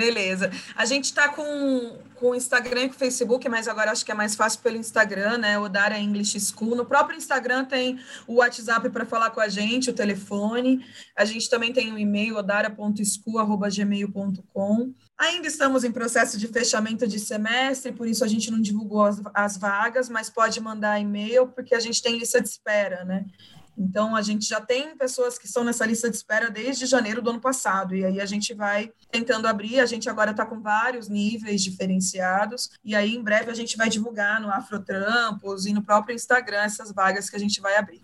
Beleza. 0.00 0.50
A 0.74 0.86
gente 0.86 1.04
está 1.04 1.28
com, 1.28 1.98
com 2.14 2.30
o 2.30 2.34
Instagram 2.34 2.84
e 2.84 2.88
com 2.88 2.94
o 2.94 2.98
Facebook, 2.98 3.46
mas 3.50 3.68
agora 3.68 3.90
acho 3.90 4.02
que 4.02 4.10
é 4.10 4.14
mais 4.14 4.34
fácil 4.34 4.62
pelo 4.62 4.78
Instagram, 4.78 5.36
né? 5.36 5.58
O 5.58 5.68
Dara 5.68 5.98
English 5.98 6.40
School. 6.40 6.74
No 6.74 6.86
próprio 6.86 7.18
Instagram 7.18 7.66
tem 7.66 8.00
o 8.26 8.36
WhatsApp 8.36 8.88
para 8.88 9.04
falar 9.04 9.28
com 9.28 9.40
a 9.40 9.48
gente, 9.48 9.90
o 9.90 9.94
telefone. 9.94 10.82
A 11.14 11.26
gente 11.26 11.50
também 11.50 11.70
tem 11.72 11.90
o 11.90 11.96
um 11.96 11.98
e-mail, 11.98 12.36
odara.school.gmail.com. 12.36 14.94
Ainda 15.20 15.46
estamos 15.48 15.84
em 15.84 15.92
processo 15.92 16.38
de 16.38 16.48
fechamento 16.48 17.06
de 17.06 17.20
semestre, 17.20 17.92
por 17.92 18.08
isso 18.08 18.24
a 18.24 18.26
gente 18.26 18.50
não 18.50 18.58
divulgou 18.58 19.04
as, 19.04 19.20
as 19.34 19.58
vagas, 19.58 20.08
mas 20.08 20.30
pode 20.30 20.58
mandar 20.62 20.98
e-mail, 20.98 21.46
porque 21.46 21.74
a 21.74 21.78
gente 21.78 22.02
tem 22.02 22.16
lista 22.16 22.40
de 22.40 22.48
espera, 22.48 23.04
né? 23.04 23.26
Então, 23.76 24.16
a 24.16 24.22
gente 24.22 24.48
já 24.48 24.62
tem 24.62 24.96
pessoas 24.96 25.38
que 25.38 25.44
estão 25.44 25.62
nessa 25.62 25.84
lista 25.84 26.08
de 26.08 26.16
espera 26.16 26.50
desde 26.50 26.86
janeiro 26.86 27.20
do 27.20 27.28
ano 27.28 27.40
passado, 27.40 27.94
e 27.94 28.02
aí 28.02 28.18
a 28.18 28.24
gente 28.24 28.54
vai 28.54 28.94
tentando 29.10 29.46
abrir. 29.46 29.80
A 29.80 29.84
gente 29.84 30.08
agora 30.08 30.30
está 30.30 30.46
com 30.46 30.58
vários 30.62 31.06
níveis 31.06 31.62
diferenciados, 31.62 32.70
e 32.82 32.94
aí 32.94 33.14
em 33.14 33.22
breve 33.22 33.50
a 33.50 33.54
gente 33.54 33.76
vai 33.76 33.90
divulgar 33.90 34.40
no 34.40 34.50
Afrotrampos 34.50 35.66
e 35.66 35.74
no 35.74 35.82
próprio 35.82 36.14
Instagram 36.14 36.62
essas 36.62 36.92
vagas 36.92 37.28
que 37.28 37.36
a 37.36 37.40
gente 37.40 37.60
vai 37.60 37.76
abrir. 37.76 38.02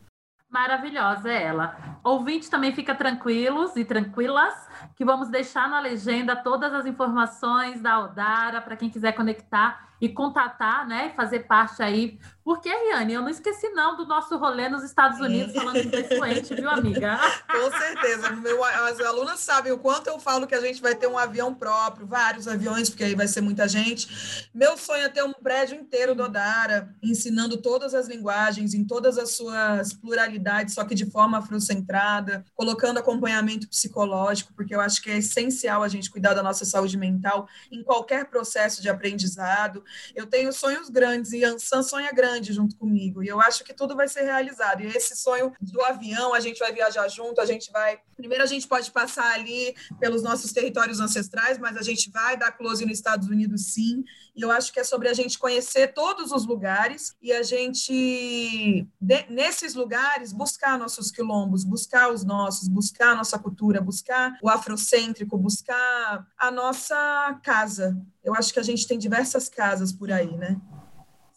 Maravilhosa 0.51 1.31
ela. 1.31 1.99
Ouvinte 2.05 2.49
também 2.49 2.75
fica 2.75 2.95
tranquilos 2.95 3.75
e 3.75 3.85
tranquilas, 3.85 4.55
que 4.95 5.05
vamos 5.05 5.29
deixar 5.29 5.69
na 5.69 5.81
legenda 5.81 6.37
todas 6.37 6.73
as 6.73 6.87
informações 6.87 7.81
da 7.81 8.01
Odara 8.01 8.61
para 8.61 8.77
quem 8.77 8.91
quiser 8.91 9.13
conectar 9.13 9.86
e 10.01 10.09
contatar, 10.09 10.87
né, 10.87 11.13
fazer 11.17 11.41
parte 11.41 11.83
aí. 11.83 12.19
Porque, 12.45 12.69
Riane, 12.69 13.13
eu 13.13 13.23
não 13.23 13.29
esqueci 13.29 13.69
não 13.71 13.97
do 13.97 14.07
nosso 14.07 14.37
rolê 14.37 14.69
nos 14.69 14.85
Estados 14.85 15.19
Unidos 15.19 15.53
falando 15.53 15.79
inglês 15.79 16.07
fluente, 16.07 16.55
viu, 16.55 16.71
amiga? 16.71 17.19
Com 17.51 17.77
certeza. 17.77 18.31
Meu, 18.37 18.63
as 18.63 19.01
alunas 19.01 19.41
sabem 19.41 19.73
o 19.73 19.79
quanto 19.79 20.07
eu 20.07 20.21
falo 20.21 20.47
que 20.47 20.55
a 20.55 20.61
gente 20.61 20.81
vai 20.81 20.95
ter 20.95 21.09
um 21.09 21.19
avião 21.19 21.53
próprio, 21.53 22.07
vários 22.07 22.47
aviões, 22.47 22.89
porque 22.89 23.03
aí 23.03 23.17
vai 23.17 23.27
ser 23.27 23.41
muita 23.41 23.67
gente. 23.67 24.49
Meu 24.55 24.77
sonho 24.77 25.05
é 25.05 25.09
ter 25.09 25.25
um 25.25 25.33
prédio 25.33 25.77
inteiro 25.77 26.15
do 26.15 26.23
Odara, 26.23 26.95
ensinando 27.03 27.57
todas 27.57 27.95
as 27.95 28.07
linguagens, 28.07 28.75
em 28.75 28.85
todas 28.85 29.19
as 29.19 29.31
suas 29.31 29.93
pluralidades, 29.93 30.75
só 30.75 30.85
que 30.85 30.95
de 30.95 31.11
forma 31.11 31.39
afrocentrada, 31.39 32.45
colocando 32.55 32.99
acompanhamento 32.99 33.67
psicológico, 33.69 34.53
porque 34.55 34.73
eu 34.73 34.81
acho 34.81 35.03
que 35.03 35.11
é 35.11 35.19
essencial 35.19 35.83
a 35.83 35.89
gente 35.89 36.09
cuidar 36.09 36.35
da 36.35 36.45
nossa 36.45 36.65
saúde 36.65 36.97
mental 36.97 37.49
em 37.73 37.83
qualquer 37.83 38.27
processo 38.27 38.81
de 38.81 38.89
aprendizado. 38.89 39.83
Eu 40.15 40.27
tenho 40.27 40.53
sonhos 40.53 40.89
grandes 40.89 41.33
e 41.33 41.45
Ansan 41.45 41.83
sonha 41.83 42.13
grande 42.13 42.53
junto 42.53 42.77
comigo. 42.77 43.23
E 43.23 43.29
eu 43.29 43.41
acho 43.41 43.65
que 43.65 43.75
tudo 43.75 43.97
vai 43.97 44.09
ser 44.09 44.23
realizado. 44.23 44.83
E 44.83 44.87
esse 44.87 45.17
sonho 45.17 45.53
do 45.61 45.83
avião, 45.83 46.35
a 46.35 46.41
gente 46.41 46.59
vai 46.59 46.73
viajar 46.73 47.09
junto, 47.09 47.41
a 47.41 47.47
gente 47.47 47.71
vai. 47.71 47.99
Primeiro, 48.17 48.43
a 48.43 48.47
gente 48.47 48.67
pode 48.67 48.91
passar 48.91 49.35
ali 49.35 49.75
pelos 49.99 50.23
nossos 50.23 50.53
territórios 50.53 51.01
ancestrais, 51.01 51.59
mas 51.59 51.77
a 51.77 51.83
gente 51.83 52.11
vai 52.11 52.37
dar 52.37 52.53
close 52.53 52.85
nos 52.85 52.97
Estados 52.97 53.29
Unidos, 53.29 53.73
sim. 53.73 54.05
E 54.35 54.43
eu 54.43 54.51
acho 54.51 54.73
que 54.73 54.81
é 54.81 54.85
sobre 54.85 55.09
a 55.09 55.15
gente 55.15 55.39
conhecer 55.39 55.95
todos 55.95 56.31
os 56.31 56.47
lugares 56.47 57.15
e 57.23 57.33
a 57.33 57.43
gente, 57.43 58.87
de, 59.01 59.27
nesses 59.31 59.75
lugares, 59.75 60.33
buscar 60.33 60.79
nossos 60.79 61.11
quilombos, 61.11 61.65
buscar 61.65 62.13
os 62.13 62.25
nossos, 62.25 62.69
buscar 62.69 63.13
a 63.13 63.15
nossa 63.17 63.39
cultura, 63.39 63.81
buscar 63.81 64.39
o 64.43 64.49
afrocêntrico, 64.49 65.39
buscar 65.39 66.27
a 66.37 66.51
nossa 66.51 67.41
casa. 67.43 67.97
Eu 68.27 68.35
acho 68.35 68.53
que 68.53 68.59
a 68.59 68.63
gente 68.63 68.89
tem 68.89 68.99
diversas 68.99 69.49
casas 69.49 69.93
por 69.93 70.11
aí, 70.11 70.37
né? 70.37 70.61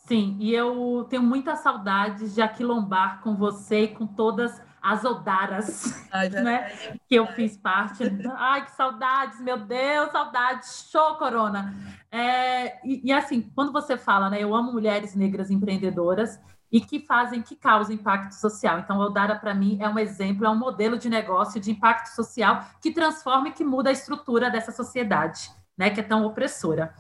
Sim, 0.07 0.35
e 0.39 0.51
eu 0.51 1.05
tenho 1.07 1.21
muita 1.21 1.55
saudade 1.55 2.33
de 2.33 2.41
aquilombar 2.41 3.21
com 3.21 3.35
você 3.35 3.83
e 3.83 3.87
com 3.89 4.07
todas 4.07 4.59
as 4.81 5.05
Odaras, 5.05 6.03
Ai, 6.11 6.29
né? 6.29 6.71
Que 7.07 7.13
eu 7.13 7.27
fiz 7.27 7.55
parte. 7.55 8.03
Ai, 8.35 8.65
que 8.65 8.71
saudades, 8.71 9.39
meu 9.39 9.57
Deus, 9.57 10.11
saudades. 10.11 10.87
Show, 10.89 11.15
Corona. 11.17 11.75
É, 12.11 12.83
e, 12.83 13.01
e, 13.03 13.11
assim, 13.11 13.51
quando 13.53 13.71
você 13.71 13.95
fala, 13.97 14.31
né? 14.31 14.41
Eu 14.41 14.55
amo 14.55 14.71
mulheres 14.71 15.13
negras 15.13 15.51
empreendedoras 15.51 16.39
e 16.71 16.81
que 16.81 16.99
fazem, 16.99 17.43
que 17.43 17.55
causam 17.55 17.93
impacto 17.93 18.31
social. 18.31 18.79
Então, 18.79 18.99
a 18.99 19.05
Odara, 19.05 19.35
para 19.35 19.53
mim, 19.53 19.77
é 19.79 19.87
um 19.87 19.99
exemplo, 19.99 20.43
é 20.43 20.49
um 20.49 20.57
modelo 20.57 20.97
de 20.97 21.07
negócio 21.07 21.61
de 21.61 21.69
impacto 21.69 22.07
social 22.15 22.65
que 22.81 22.91
transforma 22.91 23.49
e 23.49 23.51
que 23.51 23.63
muda 23.63 23.89
a 23.89 23.93
estrutura 23.93 24.49
dessa 24.49 24.71
sociedade, 24.71 25.51
né? 25.79 25.89
Que 25.89 26.01
é 26.01 26.03
tão 26.03 26.25
opressora. 26.25 26.93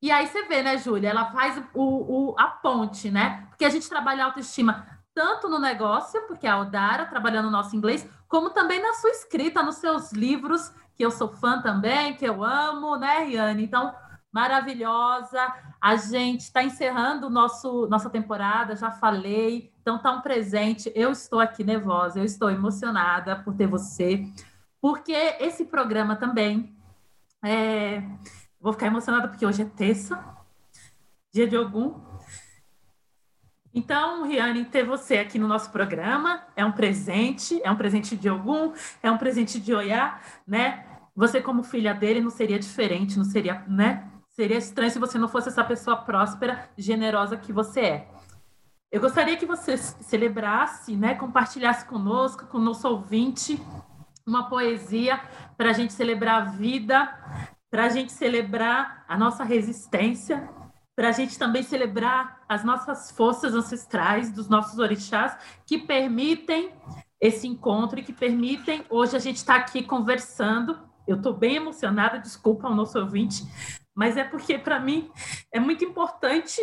E 0.00 0.10
aí 0.10 0.26
você 0.26 0.44
vê, 0.44 0.62
né, 0.62 0.78
Júlia? 0.78 1.10
Ela 1.10 1.32
faz 1.32 1.62
o, 1.74 1.82
o, 1.82 2.34
a 2.38 2.46
ponte, 2.46 3.10
né? 3.10 3.46
Porque 3.50 3.64
a 3.64 3.68
gente 3.68 3.88
trabalha 3.88 4.24
autoestima 4.24 4.86
tanto 5.12 5.48
no 5.48 5.58
negócio, 5.58 6.22
porque 6.28 6.46
a 6.46 6.58
Odara 6.58 7.04
trabalhando 7.06 7.48
o 7.48 7.50
nosso 7.50 7.74
inglês, 7.74 8.08
como 8.28 8.50
também 8.50 8.80
na 8.80 8.94
sua 8.94 9.10
escrita, 9.10 9.62
nos 9.62 9.74
seus 9.74 10.12
livros, 10.12 10.72
que 10.94 11.04
eu 11.04 11.10
sou 11.10 11.28
fã 11.28 11.60
também, 11.60 12.14
que 12.14 12.24
eu 12.24 12.44
amo, 12.44 12.96
né, 12.96 13.24
Riane? 13.24 13.64
Então, 13.64 13.92
maravilhosa. 14.32 15.40
A 15.80 15.96
gente 15.96 16.42
está 16.42 16.62
encerrando 16.62 17.28
nosso, 17.28 17.88
nossa 17.88 18.08
temporada, 18.08 18.76
já 18.76 18.92
falei. 18.92 19.72
Então, 19.82 19.98
tá 19.98 20.12
um 20.12 20.20
presente. 20.20 20.92
Eu 20.94 21.10
estou 21.10 21.40
aqui 21.40 21.64
nervosa, 21.64 22.20
eu 22.20 22.24
estou 22.24 22.48
emocionada 22.48 23.36
por 23.36 23.54
ter 23.54 23.66
você, 23.66 24.24
porque 24.80 25.12
esse 25.40 25.64
programa 25.64 26.14
também. 26.14 26.79
É... 27.44 28.02
Vou 28.60 28.72
ficar 28.72 28.86
emocionada 28.86 29.28
porque 29.28 29.46
hoje 29.46 29.62
é 29.62 29.64
terça, 29.64 30.22
dia 31.32 31.46
de 31.46 31.56
algum. 31.56 31.98
Então, 33.72 34.26
Riane, 34.26 34.64
ter 34.64 34.84
você 34.84 35.18
aqui 35.18 35.38
no 35.38 35.46
nosso 35.46 35.70
programa 35.70 36.42
é 36.56 36.64
um 36.64 36.72
presente, 36.72 37.60
é 37.62 37.70
um 37.70 37.76
presente 37.76 38.16
de 38.16 38.28
algum, 38.28 38.72
é 39.02 39.10
um 39.10 39.16
presente 39.16 39.60
de 39.60 39.72
Oiá, 39.72 40.20
né? 40.46 40.84
Você, 41.14 41.40
como 41.40 41.62
filha 41.62 41.94
dele, 41.94 42.20
não 42.20 42.30
seria 42.30 42.58
diferente, 42.58 43.16
não 43.16 43.24
seria, 43.24 43.64
né? 43.68 44.10
Seria 44.30 44.58
estranho 44.58 44.90
se 44.90 44.98
você 44.98 45.18
não 45.18 45.28
fosse 45.28 45.48
essa 45.48 45.62
pessoa 45.62 45.96
próspera, 45.96 46.68
generosa 46.76 47.36
que 47.36 47.52
você 47.52 47.80
é. 47.80 48.08
Eu 48.90 49.00
gostaria 49.00 49.36
que 49.36 49.46
você 49.46 49.76
celebrasse, 49.76 50.96
né, 50.96 51.14
compartilhasse 51.14 51.84
conosco, 51.84 52.46
com 52.46 52.58
o 52.58 52.60
nosso 52.60 52.88
ouvinte, 52.88 53.60
uma 54.26 54.48
poesia 54.48 55.20
para 55.56 55.70
a 55.70 55.72
gente 55.72 55.92
celebrar 55.92 56.42
a 56.42 56.44
vida 56.44 57.08
para 57.70 57.84
a 57.84 57.88
gente 57.88 58.12
celebrar 58.12 59.04
a 59.06 59.16
nossa 59.16 59.44
resistência, 59.44 60.48
para 60.96 61.08
a 61.08 61.12
gente 61.12 61.38
também 61.38 61.62
celebrar 61.62 62.42
as 62.48 62.64
nossas 62.64 63.12
forças 63.12 63.54
ancestrais, 63.54 64.32
dos 64.32 64.48
nossos 64.48 64.78
orixás, 64.78 65.36
que 65.64 65.78
permitem 65.78 66.74
esse 67.20 67.46
encontro 67.46 68.00
e 68.00 68.02
que 68.02 68.12
permitem 68.12 68.84
hoje 68.90 69.16
a 69.16 69.20
gente 69.20 69.36
estar 69.36 69.54
tá 69.54 69.60
aqui 69.60 69.84
conversando. 69.84 70.78
Eu 71.06 71.16
estou 71.16 71.32
bem 71.32 71.56
emocionada, 71.56 72.18
desculpa 72.18 72.66
ao 72.66 72.74
nosso 72.74 72.98
ouvinte, 72.98 73.44
mas 73.94 74.16
é 74.16 74.24
porque 74.24 74.58
para 74.58 74.80
mim 74.80 75.10
é 75.52 75.60
muito 75.60 75.84
importante, 75.84 76.60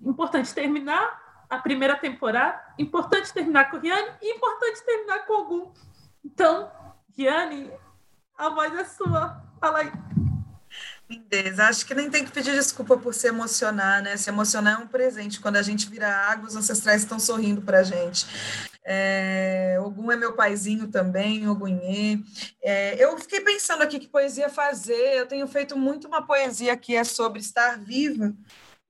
importante 0.00 0.54
terminar 0.54 1.22
a 1.48 1.58
primeira 1.58 1.96
temporada, 1.96 2.60
importante 2.78 3.32
terminar 3.32 3.70
com 3.70 3.78
Riane 3.78 4.10
e 4.20 4.36
importante 4.36 4.84
terminar 4.84 5.26
com 5.26 5.34
algum. 5.34 5.72
Então, 6.24 6.70
Riane, 7.16 7.70
a 8.36 8.48
voz 8.48 8.74
é 8.74 8.84
sua. 8.84 9.42
Fala 9.60 9.78
aí. 9.78 9.92
Lindeza. 11.08 11.64
Acho 11.64 11.86
que 11.86 11.94
nem 11.94 12.10
tem 12.10 12.24
que 12.24 12.32
pedir 12.32 12.52
desculpa 12.52 12.96
por 12.96 13.14
se 13.14 13.28
emocionar, 13.28 14.02
né? 14.02 14.16
Se 14.16 14.30
emocionar 14.30 14.80
é 14.80 14.82
um 14.82 14.88
presente. 14.88 15.40
Quando 15.40 15.56
a 15.56 15.62
gente 15.62 15.88
vira 15.88 16.08
água, 16.08 16.48
os 16.48 16.56
ancestrais 16.56 17.02
estão 17.02 17.18
sorrindo 17.18 17.62
para 17.62 17.80
a 17.80 17.82
gente. 17.82 18.26
É, 18.84 19.78
Ogum 19.80 20.10
é 20.10 20.16
meu 20.16 20.34
paizinho 20.34 20.88
também, 20.88 21.48
Ogunhê. 21.48 22.18
É, 22.62 23.02
eu 23.02 23.16
fiquei 23.18 23.40
pensando 23.40 23.82
aqui 23.82 23.98
que 23.98 24.08
poesia 24.08 24.48
fazer. 24.48 25.18
Eu 25.18 25.26
tenho 25.26 25.46
feito 25.46 25.76
muito 25.76 26.08
uma 26.08 26.26
poesia 26.26 26.76
que 26.76 26.96
é 26.96 27.04
sobre 27.04 27.40
estar 27.40 27.78
viva 27.78 28.34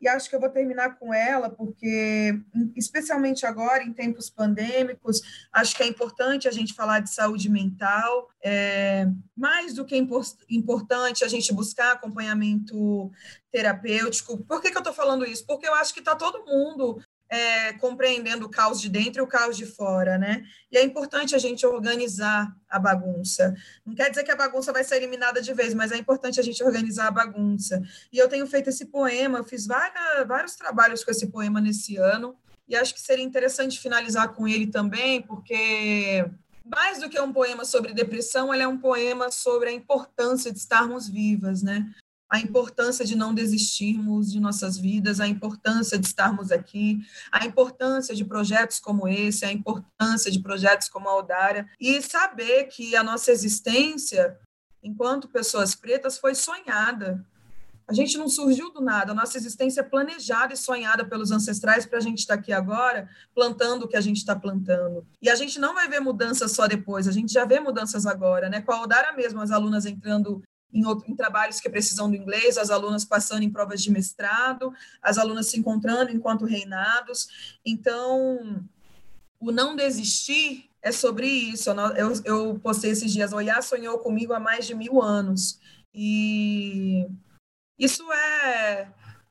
e 0.01 0.09
acho 0.09 0.29
que 0.29 0.37
eu 0.37 0.41
vou 0.41 0.51
terminar 0.51 0.99
com 0.99 1.15
ela, 1.15 1.49
porque, 1.49 2.39
especialmente 2.77 3.47
agora, 3.47 3.83
em 3.83 3.93
tempos 3.93 4.29
pandêmicos, 4.29 5.21
acho 5.53 5.75
que 5.75 5.83
é 5.83 5.87
importante 5.87 6.47
a 6.47 6.51
gente 6.51 6.75
falar 6.75 7.01
de 7.01 7.13
saúde 7.13 7.49
mental, 7.49 8.29
é, 8.43 9.07
mais 9.37 9.75
do 9.75 9.85
que 9.85 9.97
importante 10.51 11.25
a 11.25 11.29
gente 11.29 11.55
buscar 11.55 11.93
acompanhamento 11.93 13.11
terapêutico. 13.51 14.39
Por 14.45 14.61
que, 14.61 14.71
que 14.71 14.77
eu 14.77 14.81
estou 14.81 14.93
falando 14.93 15.25
isso? 15.25 15.47
Porque 15.47 15.67
eu 15.67 15.75
acho 15.75 15.95
que 15.95 16.01
está 16.01 16.15
todo 16.15 16.45
mundo 16.45 17.01
é, 17.35 17.73
compreendendo 17.73 18.47
o 18.47 18.49
caos 18.49 18.81
de 18.81 18.89
dentro 18.89 19.21
e 19.21 19.25
o 19.25 19.27
caos 19.27 19.57
de 19.57 19.67
fora, 19.67 20.17
né? 20.17 20.45
E 20.71 20.79
é 20.79 20.85
importante 20.85 21.35
a 21.35 21.39
gente 21.39 21.67
organizar 21.67 22.55
a 22.69 22.79
bagunça. 22.79 23.53
Não 23.85 23.93
quer 23.93 24.09
dizer 24.09 24.23
que 24.23 24.31
a 24.31 24.37
bagunça 24.37 24.73
vai 24.73 24.85
ser 24.85 24.97
eliminada 24.97 25.43
de 25.43 25.53
vez, 25.53 25.75
mas 25.75 25.91
é 25.91 25.97
importante 25.97 26.39
a 26.39 26.45
gente 26.45 26.63
organizar 26.63 27.09
a 27.09 27.11
bagunça. 27.11 27.83
E 28.13 28.19
eu 28.19 28.29
tenho 28.29 28.47
feito 28.47 28.71
esse 28.71 28.87
poema, 28.87 29.39
eu 29.39 29.45
fiz 29.45 29.67
vários 29.67 30.55
trabalhos 30.55 31.03
com 31.03 31.11
esse 31.11 31.27
poema 31.27 31.61
nesse 31.61 31.97
ano, 31.97 32.37
e 32.69 32.77
acho 32.77 32.95
que 32.95 33.01
seria 33.01 33.25
interessante 33.25 33.81
finalizar 33.81 34.29
com 34.33 34.47
ele 34.47 34.69
também, 34.69 35.21
porque 35.21 36.25
mais 36.65 37.01
do 37.01 37.11
que 37.11 37.21
um 37.21 37.33
poema 37.33 37.65
sobre 37.65 37.93
depressão, 37.93 38.55
ele 38.55 38.63
é 38.63 38.69
um 38.69 38.79
poema 38.79 39.31
sobre 39.31 39.71
a 39.71 39.73
importância 39.73 40.53
de 40.53 40.59
estarmos 40.59 41.09
vivas, 41.09 41.63
né? 41.63 41.85
A 42.35 42.41
importância 42.41 43.05
de 43.05 43.15
não 43.15 43.33
desistirmos 43.33 44.33
de 44.33 44.41
nossas 44.41 44.77
vidas, 44.77 45.21
a 45.21 45.29
importância 45.29 45.97
de 45.97 46.05
estarmos 46.05 46.51
aqui, 46.51 46.99
a 47.31 47.47
importância 47.47 48.13
de 48.13 48.25
projetos 48.25 48.81
como 48.81 49.07
esse, 49.07 49.45
a 49.45 49.53
importância 49.53 50.33
de 50.33 50.41
projetos 50.41 50.89
como 50.89 51.09
a 51.09 51.13
Aldara, 51.13 51.69
e 51.79 52.03
saber 52.03 52.65
que 52.65 52.97
a 52.97 53.05
nossa 53.05 53.31
existência, 53.31 54.37
enquanto 54.83 55.29
pessoas 55.29 55.77
pretas, 55.77 56.19
foi 56.19 56.35
sonhada. 56.35 57.25
A 57.87 57.93
gente 57.93 58.19
não 58.19 58.29
surgiu 58.29 58.73
do 58.73 58.81
nada, 58.81 59.13
a 59.13 59.15
nossa 59.15 59.37
existência 59.39 59.83
é 59.83 59.85
planejada 59.85 60.55
e 60.55 60.57
sonhada 60.57 61.05
pelos 61.05 61.31
ancestrais 61.31 61.87
para 61.87 61.99
a 61.99 62.03
gente 62.03 62.19
estar 62.19 62.35
aqui 62.35 62.53
agora, 62.53 63.09
plantando 63.33 63.85
o 63.85 63.89
que 63.89 63.97
a 63.97 64.01
gente 64.01 64.17
está 64.17 64.35
plantando. 64.35 65.07
E 65.23 65.31
a 65.31 65.37
gente 65.37 65.61
não 65.61 65.73
vai 65.73 65.89
ver 65.89 66.01
mudanças 66.01 66.51
só 66.51 66.67
depois, 66.67 67.07
a 67.07 67.13
gente 67.13 67.33
já 67.33 67.45
vê 67.45 67.61
mudanças 67.61 68.07
agora, 68.07 68.49
né? 68.49 68.61
Com 68.61 68.73
a 68.73 68.77
Aldara 68.77 69.13
mesmo, 69.13 69.41
as 69.41 69.53
alunas 69.53 69.87
entrando 69.87 70.43
em, 70.75 70.83
em, 71.07 71.15
trabalhos 71.15 71.61
que 71.61 71.71
precisam 71.71 72.11
do 72.11 72.17
inglês, 72.17 72.59
as 72.59 72.69
alunas 72.69 73.05
passando 73.05 73.45
em 73.45 73.51
provas 73.51 73.81
de 73.81 73.91
mestrado, 73.91 74.75
as 75.01 75.17
alunas 75.17 75.47
se 75.47 75.59
encontrando 75.59 76.11
enquanto 76.11 76.45
reinados. 76.45 77.57
Então, 77.65 78.67
o 79.39 79.53
não 79.53 79.77
desistir 79.77 80.69
é 80.83 80.91
sobre 80.91 81.27
isso. 81.29 81.71
Eu, 81.71 82.13
eu 82.25 82.61
postei 82.61 82.91
esses 82.91 83.13
dias, 83.13 83.33
Oiá 83.33 83.63
sonhou 83.63 83.99
comigo 84.01 84.33
há 84.33 84.41
mais 84.41 84.67
de 84.67 84.75
mil 84.75 85.01
anos. 85.01 85.61
E 85.95 87.07
isso 87.79 88.03
é. 88.13 88.89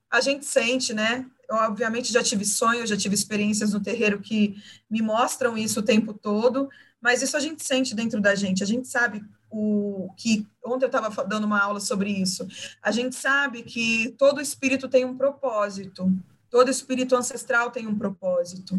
A 0.09 0.21
gente 0.21 0.45
sente, 0.45 0.93
né? 0.93 1.25
Eu, 1.49 1.57
obviamente, 1.57 2.13
já 2.13 2.23
tive 2.23 2.45
sonhos, 2.45 2.89
já 2.89 2.95
tive 2.95 3.15
experiências 3.15 3.73
no 3.73 3.81
terreiro 3.81 4.21
que 4.21 4.55
me 4.89 5.01
mostram 5.01 5.57
isso 5.57 5.81
o 5.81 5.83
tempo 5.83 6.13
todo, 6.13 6.69
mas 7.01 7.21
isso 7.21 7.35
a 7.35 7.39
gente 7.39 7.63
sente 7.63 7.93
dentro 7.93 8.21
da 8.21 8.33
gente. 8.33 8.63
A 8.63 8.67
gente 8.67 8.87
sabe 8.87 9.23
o 9.53 10.09
que 10.17 10.47
ontem 10.65 10.85
eu 10.85 10.87
estava 10.87 11.23
dando 11.23 11.43
uma 11.43 11.61
aula 11.61 11.79
sobre 11.79 12.09
isso. 12.09 12.47
A 12.81 12.89
gente 12.89 13.15
sabe 13.15 13.61
que 13.61 14.15
todo 14.17 14.41
espírito 14.41 14.89
tem 14.89 15.05
um 15.05 15.15
propósito, 15.15 16.11
todo 16.49 16.71
espírito 16.71 17.15
ancestral 17.15 17.69
tem 17.69 17.85
um 17.85 17.95
propósito. 17.95 18.75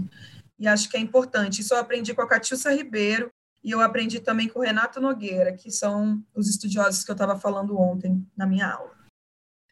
E 0.59 0.67
acho 0.67 0.89
que 0.89 0.97
é 0.97 1.01
importante. 1.01 1.61
Isso 1.61 1.75
eu 1.75 1.79
aprendi 1.79 2.13
com 2.13 2.23
a 2.23 2.29
Catiúcia 2.29 2.75
Ribeiro 2.75 3.31
e 3.63 3.71
eu 3.71 3.81
aprendi 3.81 4.19
também 4.19 4.49
com 4.49 4.59
o 4.59 4.63
Renato 4.63 5.01
Nogueira, 5.01 5.53
que 5.53 5.71
são 5.71 6.21
os 6.35 6.49
estudiosos 6.49 7.05
que 7.05 7.11
eu 7.11 7.15
estava 7.15 7.39
falando 7.39 7.79
ontem 7.79 8.27
na 8.37 8.47
minha 8.47 8.69
aula. 8.69 8.95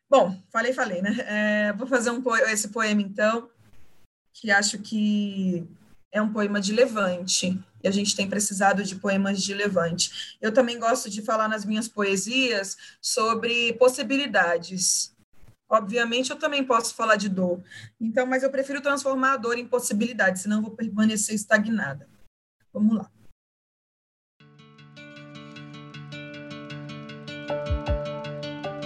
Bom, 0.09 0.41
falei, 0.51 0.73
falei, 0.73 1.03
né? 1.03 1.17
É, 1.27 1.73
vou 1.73 1.87
fazer 1.87 2.11
um 2.11 2.23
esse 2.47 2.69
poema 2.69 3.03
então, 3.03 3.51
que 4.33 4.51
acho 4.51 4.79
que 4.79 5.67
é 6.12 6.20
um 6.20 6.33
poema 6.33 6.61
de 6.61 6.72
Levante, 6.72 7.59
e 7.83 7.88
a 7.88 7.90
gente 7.90 8.14
tem 8.14 8.29
precisado 8.29 8.85
de 8.85 8.94
poemas 8.96 9.42
de 9.42 9.55
Levante. 9.55 10.37
Eu 10.40 10.53
também 10.53 10.79
gosto 10.79 11.09
de 11.09 11.22
falar 11.22 11.48
nas 11.48 11.64
minhas 11.64 11.88
poesias 11.88 12.77
sobre 13.01 13.72
possibilidades. 13.72 15.16
Obviamente, 15.68 16.31
eu 16.31 16.37
também 16.37 16.62
posso 16.62 16.94
falar 16.94 17.16
de 17.16 17.31
dor. 17.31 17.62
Então, 17.98 18.27
mas 18.27 18.42
eu 18.42 18.51
prefiro 18.51 18.83
transformar 18.83 19.33
a 19.33 19.37
dor 19.38 19.57
em 19.57 19.66
possibilidade, 19.66 20.38
senão 20.38 20.59
eu 20.59 20.62
vou 20.62 20.72
permanecer 20.72 21.35
estagnada. 21.35 22.07
Vamos 22.72 22.98
lá. 22.98 23.11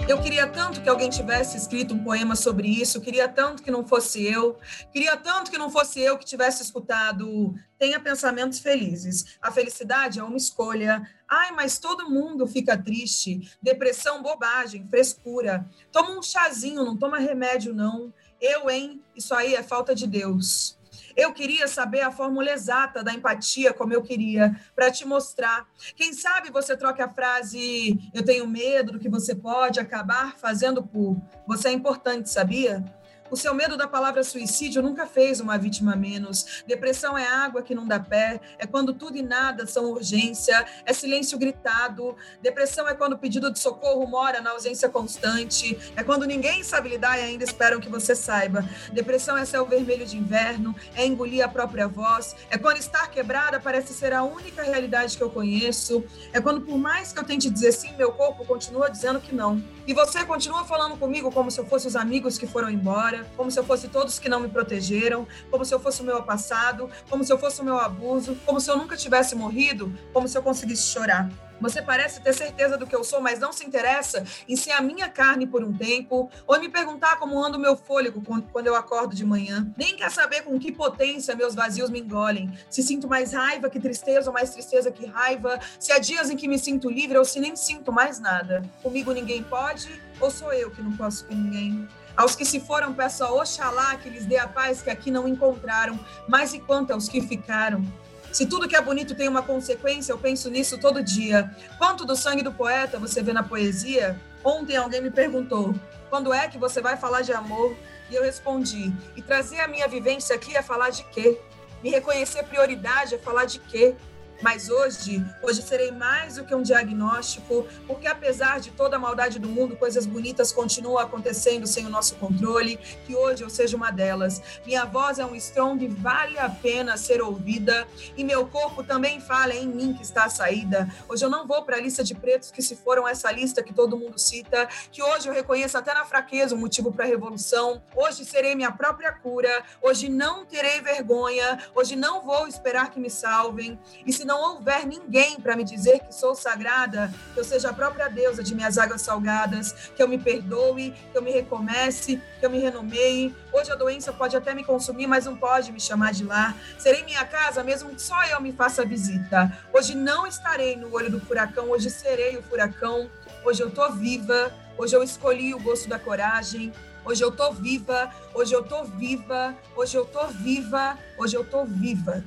Eu 0.07 0.21
queria 0.21 0.47
tanto 0.47 0.81
que 0.81 0.87
alguém 0.87 1.09
tivesse 1.09 1.57
escrito 1.57 1.93
um 1.93 2.01
poema 2.01 2.33
sobre 2.33 2.69
isso, 2.69 3.01
queria 3.01 3.27
tanto 3.27 3.61
que 3.61 3.69
não 3.69 3.85
fosse 3.85 4.23
eu, 4.23 4.57
queria 4.93 5.17
tanto 5.17 5.51
que 5.51 5.57
não 5.57 5.69
fosse 5.69 5.99
eu 5.99 6.17
que 6.17 6.25
tivesse 6.25 6.63
escutado 6.63 7.53
Tenha 7.77 7.99
pensamentos 7.99 8.59
felizes. 8.59 9.37
A 9.41 9.51
felicidade 9.51 10.19
é 10.19 10.23
uma 10.23 10.37
escolha. 10.37 11.07
Ai, 11.29 11.51
mas 11.51 11.77
todo 11.77 12.09
mundo 12.09 12.47
fica 12.47 12.77
triste. 12.77 13.51
Depressão, 13.61 14.21
bobagem, 14.21 14.87
frescura. 14.87 15.69
Toma 15.91 16.17
um 16.17 16.21
chazinho, 16.23 16.83
não 16.83 16.97
toma 16.97 17.19
remédio, 17.19 17.73
não. 17.73 18.11
Eu, 18.41 18.69
hein? 18.69 19.01
Isso 19.15 19.33
aí 19.33 19.53
é 19.53 19.61
falta 19.61 19.93
de 19.93 20.07
Deus. 20.07 20.76
Eu 21.17 21.33
queria 21.33 21.67
saber 21.67 22.01
a 22.01 22.11
fórmula 22.11 22.51
exata 22.51 23.03
da 23.03 23.11
empatia, 23.11 23.73
como 23.73 23.91
eu 23.91 24.03
queria, 24.03 24.55
para 24.75 24.91
te 24.91 25.03
mostrar. 25.03 25.67
Quem 25.95 26.13
sabe 26.13 26.51
você 26.51 26.77
troque 26.77 27.01
a 27.01 27.09
frase 27.09 27.97
eu 28.13 28.23
tenho 28.23 28.45
medo 28.47 28.91
do 28.91 28.99
que 28.99 29.09
você 29.09 29.33
pode 29.33 29.79
acabar 29.79 30.37
fazendo 30.37 30.83
por. 30.83 31.17
Você 31.47 31.69
é 31.69 31.71
importante, 31.71 32.29
sabia? 32.29 32.85
O 33.29 33.35
seu 33.35 33.53
medo 33.53 33.75
da 33.75 33.87
palavra 33.87 34.23
suicídio 34.23 34.81
nunca 34.81 35.05
fez 35.05 35.41
uma 35.41 35.57
vítima 35.57 35.95
menos. 35.95 36.63
Depressão 36.65 37.17
é 37.17 37.27
água 37.27 37.61
que 37.61 37.75
não 37.75 37.85
dá 37.85 37.99
pé, 37.99 38.39
é 38.57 38.65
quando 38.65 38.93
tudo 38.93 39.17
e 39.17 39.21
nada 39.21 39.67
são 39.67 39.85
urgência, 39.91 40.65
é 40.85 40.93
silêncio 40.93 41.37
gritado. 41.37 42.15
Depressão 42.41 42.87
é 42.87 42.93
quando 42.93 43.13
o 43.13 43.17
pedido 43.17 43.51
de 43.51 43.59
socorro 43.59 44.07
mora 44.07 44.39
na 44.39 44.51
ausência 44.51 44.87
constante, 44.87 45.77
é 45.95 46.03
quando 46.03 46.25
ninguém 46.25 46.63
sabe 46.63 46.89
lidar 46.89 47.17
e 47.19 47.21
ainda 47.21 47.43
esperam 47.43 47.79
que 47.79 47.89
você 47.89 48.15
saiba. 48.15 48.63
Depressão 48.93 49.37
é 49.37 49.43
céu 49.43 49.65
vermelho 49.65 50.05
de 50.05 50.17
inverno, 50.17 50.73
é 50.95 51.05
engolir 51.05 51.43
a 51.43 51.49
própria 51.49 51.87
voz, 51.87 52.35
é 52.49 52.57
quando 52.57 52.77
estar 52.77 53.09
quebrada 53.11 53.59
parece 53.59 53.93
ser 53.93 54.13
a 54.13 54.23
única 54.23 54.63
realidade 54.63 55.17
que 55.17 55.23
eu 55.23 55.29
conheço, 55.29 56.03
é 56.31 56.39
quando 56.39 56.61
por 56.61 56.77
mais 56.77 57.11
que 57.11 57.19
eu 57.19 57.23
tente 57.23 57.49
dizer 57.49 57.73
sim, 57.73 57.93
meu 57.97 58.11
corpo 58.13 58.45
continua 58.45 58.89
dizendo 58.89 59.19
que 59.19 59.35
não. 59.35 59.61
E 59.85 59.93
você 59.93 60.25
continua 60.25 60.65
falando 60.65 60.97
comigo 60.97 61.31
como 61.31 61.49
se 61.49 61.59
eu 61.59 61.65
fosse 61.65 61.87
os 61.87 61.95
amigos 61.95 62.37
que 62.37 62.45
foram 62.45 62.69
embora, 62.69 63.16
como 63.35 63.51
se 63.51 63.59
eu 63.59 63.63
fosse 63.63 63.87
todos 63.87 64.19
que 64.19 64.29
não 64.29 64.39
me 64.39 64.49
protegeram, 64.49 65.27
como 65.49 65.63
se 65.65 65.73
eu 65.73 65.79
fosse 65.79 66.01
o 66.01 66.05
meu 66.05 66.21
passado, 66.23 66.89
como 67.09 67.23
se 67.23 67.31
eu 67.31 67.37
fosse 67.37 67.61
o 67.61 67.63
meu 67.63 67.77
abuso, 67.77 68.37
como 68.45 68.59
se 68.59 68.69
eu 68.69 68.77
nunca 68.77 68.95
tivesse 68.95 69.35
morrido, 69.35 69.93
como 70.13 70.27
se 70.27 70.37
eu 70.37 70.43
conseguisse 70.43 70.83
chorar. 70.83 71.29
Você 71.59 71.81
parece 71.81 72.21
ter 72.21 72.33
certeza 72.33 72.77
do 72.77 72.85
que 72.85 72.95
eu 72.95 73.03
sou, 73.03 73.19
mas 73.19 73.39
não 73.39 73.51
se 73.51 73.65
interessa 73.65 74.23
em 74.47 74.55
ser 74.55 74.71
a 74.71 74.81
minha 74.81 75.09
carne 75.09 75.47
por 75.47 75.63
um 75.63 75.73
tempo, 75.73 76.29
ou 76.45 76.55
em 76.55 76.59
me 76.59 76.69
perguntar 76.69 77.17
como 77.17 77.43
anda 77.43 77.57
o 77.57 77.61
meu 77.61 77.75
fôlego 77.75 78.21
quando 78.51 78.67
eu 78.67 78.75
acordo 78.75 79.15
de 79.15 79.25
manhã. 79.25 79.67
Nem 79.75 79.95
quer 79.95 80.11
saber 80.11 80.43
com 80.43 80.59
que 80.59 80.71
potência 80.71 81.35
meus 81.35 81.55
vazios 81.55 81.89
me 81.89 81.99
engolem. 81.99 82.51
Se 82.69 82.83
sinto 82.83 83.07
mais 83.07 83.33
raiva 83.33 83.69
que 83.69 83.79
tristeza, 83.79 84.29
ou 84.29 84.33
mais 84.33 84.51
tristeza 84.51 84.91
que 84.91 85.05
raiva. 85.05 85.59
Se 85.79 85.91
há 85.91 85.99
dias 85.99 86.29
em 86.29 86.37
que 86.37 86.47
me 86.47 86.59
sinto 86.59 86.89
livre, 86.89 87.17
ou 87.17 87.25
se 87.25 87.39
nem 87.39 87.55
sinto 87.55 87.91
mais 87.91 88.19
nada. 88.19 88.63
Comigo 88.83 89.11
ninguém 89.11 89.41
pode, 89.43 90.01
ou 90.19 90.29
sou 90.29 90.53
eu 90.53 90.69
que 90.69 90.81
não 90.81 90.95
posso 90.95 91.25
com 91.25 91.33
ninguém? 91.33 91.87
Aos 92.17 92.35
que 92.35 92.43
se 92.43 92.59
foram, 92.59 92.95
peço 92.95 93.23
a 93.23 93.31
Oxalá 93.31 93.95
que 93.95 94.09
lhes 94.09 94.25
dê 94.25 94.37
a 94.37 94.47
paz 94.47 94.81
que 94.81 94.89
aqui 94.89 95.11
não 95.11 95.27
encontraram, 95.27 95.99
mas 96.27 96.51
e 96.51 96.59
quanto 96.59 96.91
aos 96.91 97.07
que 97.07 97.21
ficaram? 97.21 97.85
Se 98.31 98.47
tudo 98.47 98.67
que 98.67 98.75
é 98.75 98.81
bonito 98.81 99.13
tem 99.13 99.27
uma 99.27 99.43
consequência, 99.43 100.11
eu 100.11 100.17
penso 100.17 100.49
nisso 100.49 100.79
todo 100.79 101.03
dia. 101.03 101.55
Quanto 101.77 102.05
do 102.05 102.15
sangue 102.15 102.41
do 102.41 102.51
poeta 102.51 102.97
você 102.97 103.21
vê 103.21 103.33
na 103.33 103.43
poesia? 103.43 104.19
Ontem 104.43 104.75
alguém 104.75 104.99
me 104.99 105.11
perguntou: 105.11 105.75
quando 106.09 106.33
é 106.33 106.47
que 106.47 106.57
você 106.57 106.81
vai 106.81 106.97
falar 106.97 107.21
de 107.21 107.33
amor? 107.33 107.75
E 108.09 108.15
eu 108.15 108.23
respondi: 108.23 108.91
e 109.15 109.21
trazer 109.21 109.59
a 109.59 109.67
minha 109.67 109.87
vivência 109.87 110.35
aqui 110.35 110.55
é 110.55 110.61
falar 110.63 110.89
de 110.89 111.03
quê? 111.05 111.39
Me 111.83 111.91
reconhecer 111.91 112.43
prioridade 112.43 113.13
é 113.13 113.17
falar 113.19 113.45
de 113.45 113.59
quê? 113.59 113.95
Mas 114.41 114.69
hoje, 114.69 115.25
hoje 115.41 115.61
serei 115.61 115.91
mais 115.91 116.35
do 116.35 116.45
que 116.45 116.53
um 116.53 116.61
diagnóstico, 116.61 117.67
porque 117.85 118.07
apesar 118.07 118.59
de 118.59 118.71
toda 118.71 118.95
a 118.95 118.99
maldade 118.99 119.39
do 119.39 119.47
mundo, 119.47 119.75
coisas 119.75 120.05
bonitas 120.05 120.51
continuam 120.51 120.97
acontecendo 120.97 121.65
sem 121.65 121.85
o 121.85 121.89
nosso 121.89 122.15
controle, 122.15 122.77
que 123.05 123.15
hoje 123.15 123.43
eu 123.43 123.49
seja 123.49 123.75
uma 123.75 123.91
delas. 123.91 124.41
Minha 124.65 124.85
voz 124.85 125.19
é 125.19 125.25
um 125.25 125.35
strong, 125.35 125.87
vale 125.87 126.37
a 126.37 126.49
pena 126.49 126.97
ser 126.97 127.21
ouvida, 127.21 127.87
e 128.15 128.23
meu 128.23 128.47
corpo 128.47 128.83
também 128.83 129.19
fala 129.19 129.53
é 129.53 129.57
em 129.57 129.67
mim 129.67 129.93
que 129.93 130.03
está 130.03 130.25
a 130.25 130.29
saída. 130.29 130.87
Hoje 131.07 131.23
eu 131.25 131.29
não 131.29 131.47
vou 131.47 131.63
para 131.63 131.77
a 131.77 131.81
lista 131.81 132.03
de 132.03 132.13
pretos 132.13 132.51
que 132.51 132.61
se 132.61 132.75
foram 132.75 133.07
essa 133.07 133.31
lista 133.31 133.63
que 133.63 133.73
todo 133.73 133.97
mundo 133.97 134.19
cita, 134.19 134.67
que 134.91 135.01
hoje 135.01 135.27
eu 135.27 135.33
reconheço 135.33 135.77
até 135.77 135.93
na 135.93 136.05
fraqueza 136.05 136.53
o 136.53 136.57
motivo 136.57 136.91
para 136.91 137.05
a 137.05 137.07
revolução. 137.07 137.81
Hoje 137.95 138.23
serei 138.25 138.55
minha 138.55 138.71
própria 138.71 139.11
cura, 139.11 139.63
hoje 139.81 140.09
não 140.09 140.45
terei 140.45 140.81
vergonha, 140.81 141.59
hoje 141.73 141.95
não 141.95 142.21
vou 142.21 142.47
esperar 142.47 142.91
que 142.91 142.99
me 142.99 143.09
salvem. 143.09 143.79
E 144.05 144.13
se 144.13 144.25
não 144.27 144.55
houver 144.55 144.85
ninguém 144.85 145.39
para 145.39 145.55
me 145.55 145.63
dizer 145.63 146.01
que 146.01 146.13
sou 146.13 146.35
sagrada, 146.35 147.09
que 147.33 147.39
eu 147.39 147.45
seja 147.45 147.69
a 147.69 147.73
própria 147.73 148.09
deusa 148.09 148.43
de 148.43 148.53
minhas 148.53 148.77
águas 148.77 149.01
salgadas, 149.01 149.71
que 149.95 150.03
eu 150.03 150.07
me 150.07 150.17
perdoe, 150.17 150.93
que 151.11 151.17
eu 151.17 151.21
me 151.21 151.31
recomece, 151.31 152.21
que 152.37 152.45
eu 152.45 152.49
me 152.49 152.59
renomeie. 152.59 153.33
Hoje 153.53 153.71
a 153.71 153.75
doença 153.75 154.11
pode 154.11 154.35
até 154.35 154.53
me 154.53 154.65
consumir, 154.65 155.07
mas 155.07 155.25
não 155.25 155.37
pode 155.37 155.71
me 155.71 155.79
chamar 155.79 156.11
de 156.11 156.25
lá. 156.25 156.53
Serei 156.77 157.03
minha 157.03 157.23
casa, 157.23 157.63
mesmo 157.63 157.89
que 157.95 158.01
só 158.01 158.21
eu 158.25 158.41
me 158.41 158.51
faça 158.51 158.83
visita. 158.83 159.57
Hoje 159.73 159.95
não 159.95 160.27
estarei 160.27 160.75
no 160.75 160.93
olho 160.93 161.09
do 161.09 161.21
furacão, 161.21 161.69
hoje 161.69 161.89
serei 161.89 162.35
o 162.35 162.43
furacão. 162.43 163.09
Hoje 163.45 163.63
eu 163.63 163.71
tô 163.71 163.89
viva, 163.93 164.53
hoje 164.77 164.93
eu 164.93 165.01
escolhi 165.01 165.53
o 165.53 165.59
gosto 165.59 165.87
da 165.87 165.97
coragem, 165.97 166.73
Hoje 167.05 167.23
eu 167.23 167.31
tô 167.31 167.53
viva, 167.53 168.13
hoje 168.33 168.53
eu 168.53 168.63
tô 168.63 168.83
viva, 168.83 169.55
hoje 169.77 169.95
eu 169.95 170.03
tô 170.03 170.27
viva, 170.27 170.97
hoje 171.17 171.37
eu 171.37 171.45
tô 171.45 171.63
viva. 171.63 172.21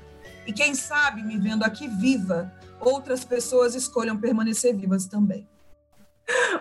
E 0.46 0.52
quem 0.52 0.74
sabe, 0.74 1.22
me 1.22 1.38
vendo 1.38 1.64
aqui 1.64 1.86
viva, 1.86 2.52
outras 2.80 3.24
pessoas 3.24 3.74
escolham 3.74 4.16
permanecer 4.16 4.76
vivas 4.76 5.06
também. 5.06 5.48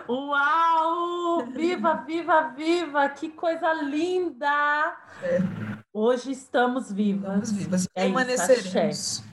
Uau! 0.08 1.46
Viva, 1.46 1.94
viva, 1.94 2.48
viva! 2.56 3.08
Que 3.08 3.30
coisa 3.30 3.72
linda! 3.72 4.96
É. 5.22 5.38
Hoje 5.92 6.32
estamos 6.32 6.92
vivas. 6.92 7.48
Estamos 7.48 7.52
vivas. 7.52 7.88
É 7.94 8.04
Permaneceremos. 8.04 8.98
Isso, 8.98 9.24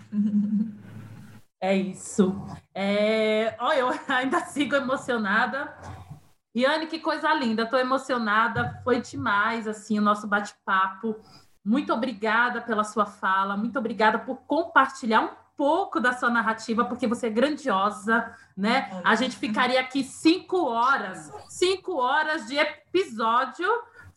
é 1.61 1.75
isso. 1.75 2.41
É... 2.73 3.55
Olha, 3.59 3.79
eu 3.79 3.89
ainda 4.07 4.39
sigo 4.41 4.75
emocionada. 4.75 5.75
Iane, 6.55 6.87
que 6.87 6.99
coisa 6.99 7.33
linda. 7.33 7.63
Estou 7.63 7.79
emocionada. 7.79 8.81
Foi 8.83 9.01
demais, 9.01 9.67
assim, 9.67 9.99
o 9.99 10.01
nosso 10.01 10.27
bate-papo. 10.27 11.15
Muito 11.67 11.91
obrigada 11.93 12.61
pela 12.61 12.85
sua 12.85 13.05
fala, 13.05 13.57
muito 13.57 13.77
obrigada 13.77 14.17
por 14.17 14.37
compartilhar 14.47 15.19
um 15.19 15.29
pouco 15.57 15.99
da 15.99 16.13
sua 16.13 16.29
narrativa, 16.29 16.85
porque 16.85 17.05
você 17.05 17.27
é 17.27 17.29
grandiosa, 17.29 18.33
né? 18.55 18.89
A 19.03 19.15
gente 19.15 19.35
ficaria 19.35 19.77
aqui 19.81 20.01
cinco 20.01 20.63
horas, 20.63 21.29
cinco 21.49 21.97
horas 21.97 22.47
de 22.47 22.57
episódio 22.57 23.67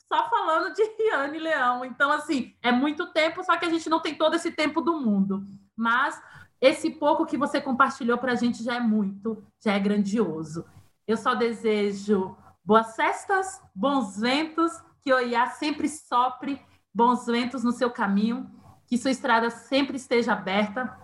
só 0.07 0.31
falando 0.31 0.73
de 0.73 0.83
Riane 0.97 1.41
Leão. 1.41 1.85
Então, 1.85 2.13
assim, 2.13 2.55
é 2.63 2.71
muito 2.71 3.09
tempo, 3.09 3.43
só 3.43 3.57
que 3.57 3.65
a 3.65 3.71
gente 3.71 3.91
não 3.91 3.99
tem 3.99 4.15
todo 4.15 4.37
esse 4.37 4.53
tempo 4.53 4.81
do 4.81 5.01
mundo. 5.01 5.43
Mas 5.75 6.23
esse 6.61 6.89
pouco 6.89 7.27
que 7.27 7.37
você 7.37 7.61
compartilhou 7.61 8.17
para 8.17 8.31
a 8.31 8.37
gente 8.37 8.63
já 8.63 8.77
é 8.77 8.81
muito, 8.81 9.45
já 9.59 9.73
é 9.73 9.79
grandioso. 9.81 10.65
Eu 11.05 11.17
só 11.17 11.35
desejo 11.35 12.37
boas 12.65 12.95
festas, 12.95 13.61
bons 13.75 14.21
ventos, 14.21 14.71
que 15.03 15.13
o 15.13 15.19
Iá 15.19 15.49
sempre 15.49 15.89
sopre 15.89 16.61
bons 16.93 17.27
ventos 17.27 17.65
no 17.65 17.73
seu 17.73 17.91
caminho, 17.91 18.51
que 18.87 18.99
sua 18.99 19.11
estrada 19.11 19.51
sempre 19.51 19.97
esteja 19.97 20.33
aberta, 20.33 20.97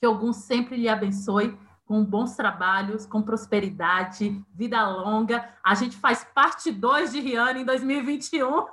que 0.00 0.06
algum 0.06 0.32
sempre 0.32 0.76
lhe 0.76 0.88
abençoe 0.88 1.56
com 1.86 2.04
bons 2.04 2.34
trabalhos, 2.34 3.06
com 3.06 3.22
prosperidade, 3.22 4.44
vida 4.52 4.84
longa. 4.88 5.48
A 5.62 5.74
gente 5.74 5.96
faz 5.96 6.26
parte 6.34 6.72
2 6.72 7.12
de 7.12 7.20
Rihanna 7.20 7.60
em 7.60 7.64
2021. 7.64 8.66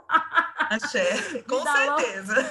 Axé, 0.57 1.43
com 1.47 1.61
certeza. 1.61 2.49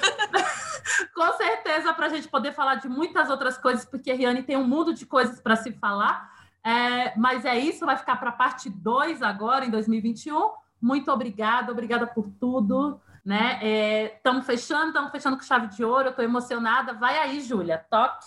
com 1.13 1.33
certeza, 1.33 1.93
para 1.93 2.05
a 2.05 2.09
gente 2.09 2.29
poder 2.29 2.53
falar 2.53 2.75
de 2.75 2.87
muitas 2.87 3.29
outras 3.29 3.57
coisas, 3.57 3.83
porque 3.83 4.09
a 4.09 4.15
Rihanna 4.15 4.41
tem 4.43 4.55
um 4.55 4.65
mundo 4.65 4.93
de 4.93 5.05
coisas 5.05 5.41
para 5.41 5.57
se 5.57 5.73
falar. 5.73 6.31
É, 6.65 7.17
mas 7.17 7.43
é 7.43 7.59
isso, 7.59 7.85
vai 7.85 7.97
ficar 7.97 8.15
para 8.15 8.29
a 8.29 8.33
parte 8.33 8.69
2 8.69 9.21
agora, 9.21 9.65
em 9.65 9.69
2021. 9.69 10.49
Muito 10.81 11.11
obrigada, 11.11 11.73
obrigada 11.73 12.07
por 12.07 12.29
tudo 12.39 13.01
né? 13.23 14.11
Estamos 14.15 14.43
é, 14.43 14.45
fechando, 14.45 14.87
estamos 14.87 15.11
fechando 15.11 15.37
com 15.37 15.43
chave 15.43 15.67
de 15.67 15.83
ouro, 15.83 16.07
eu 16.07 16.09
estou 16.09 16.25
emocionada. 16.25 16.93
Vai 16.93 17.17
aí, 17.17 17.41
Júlia, 17.41 17.77
toque. 17.89 18.25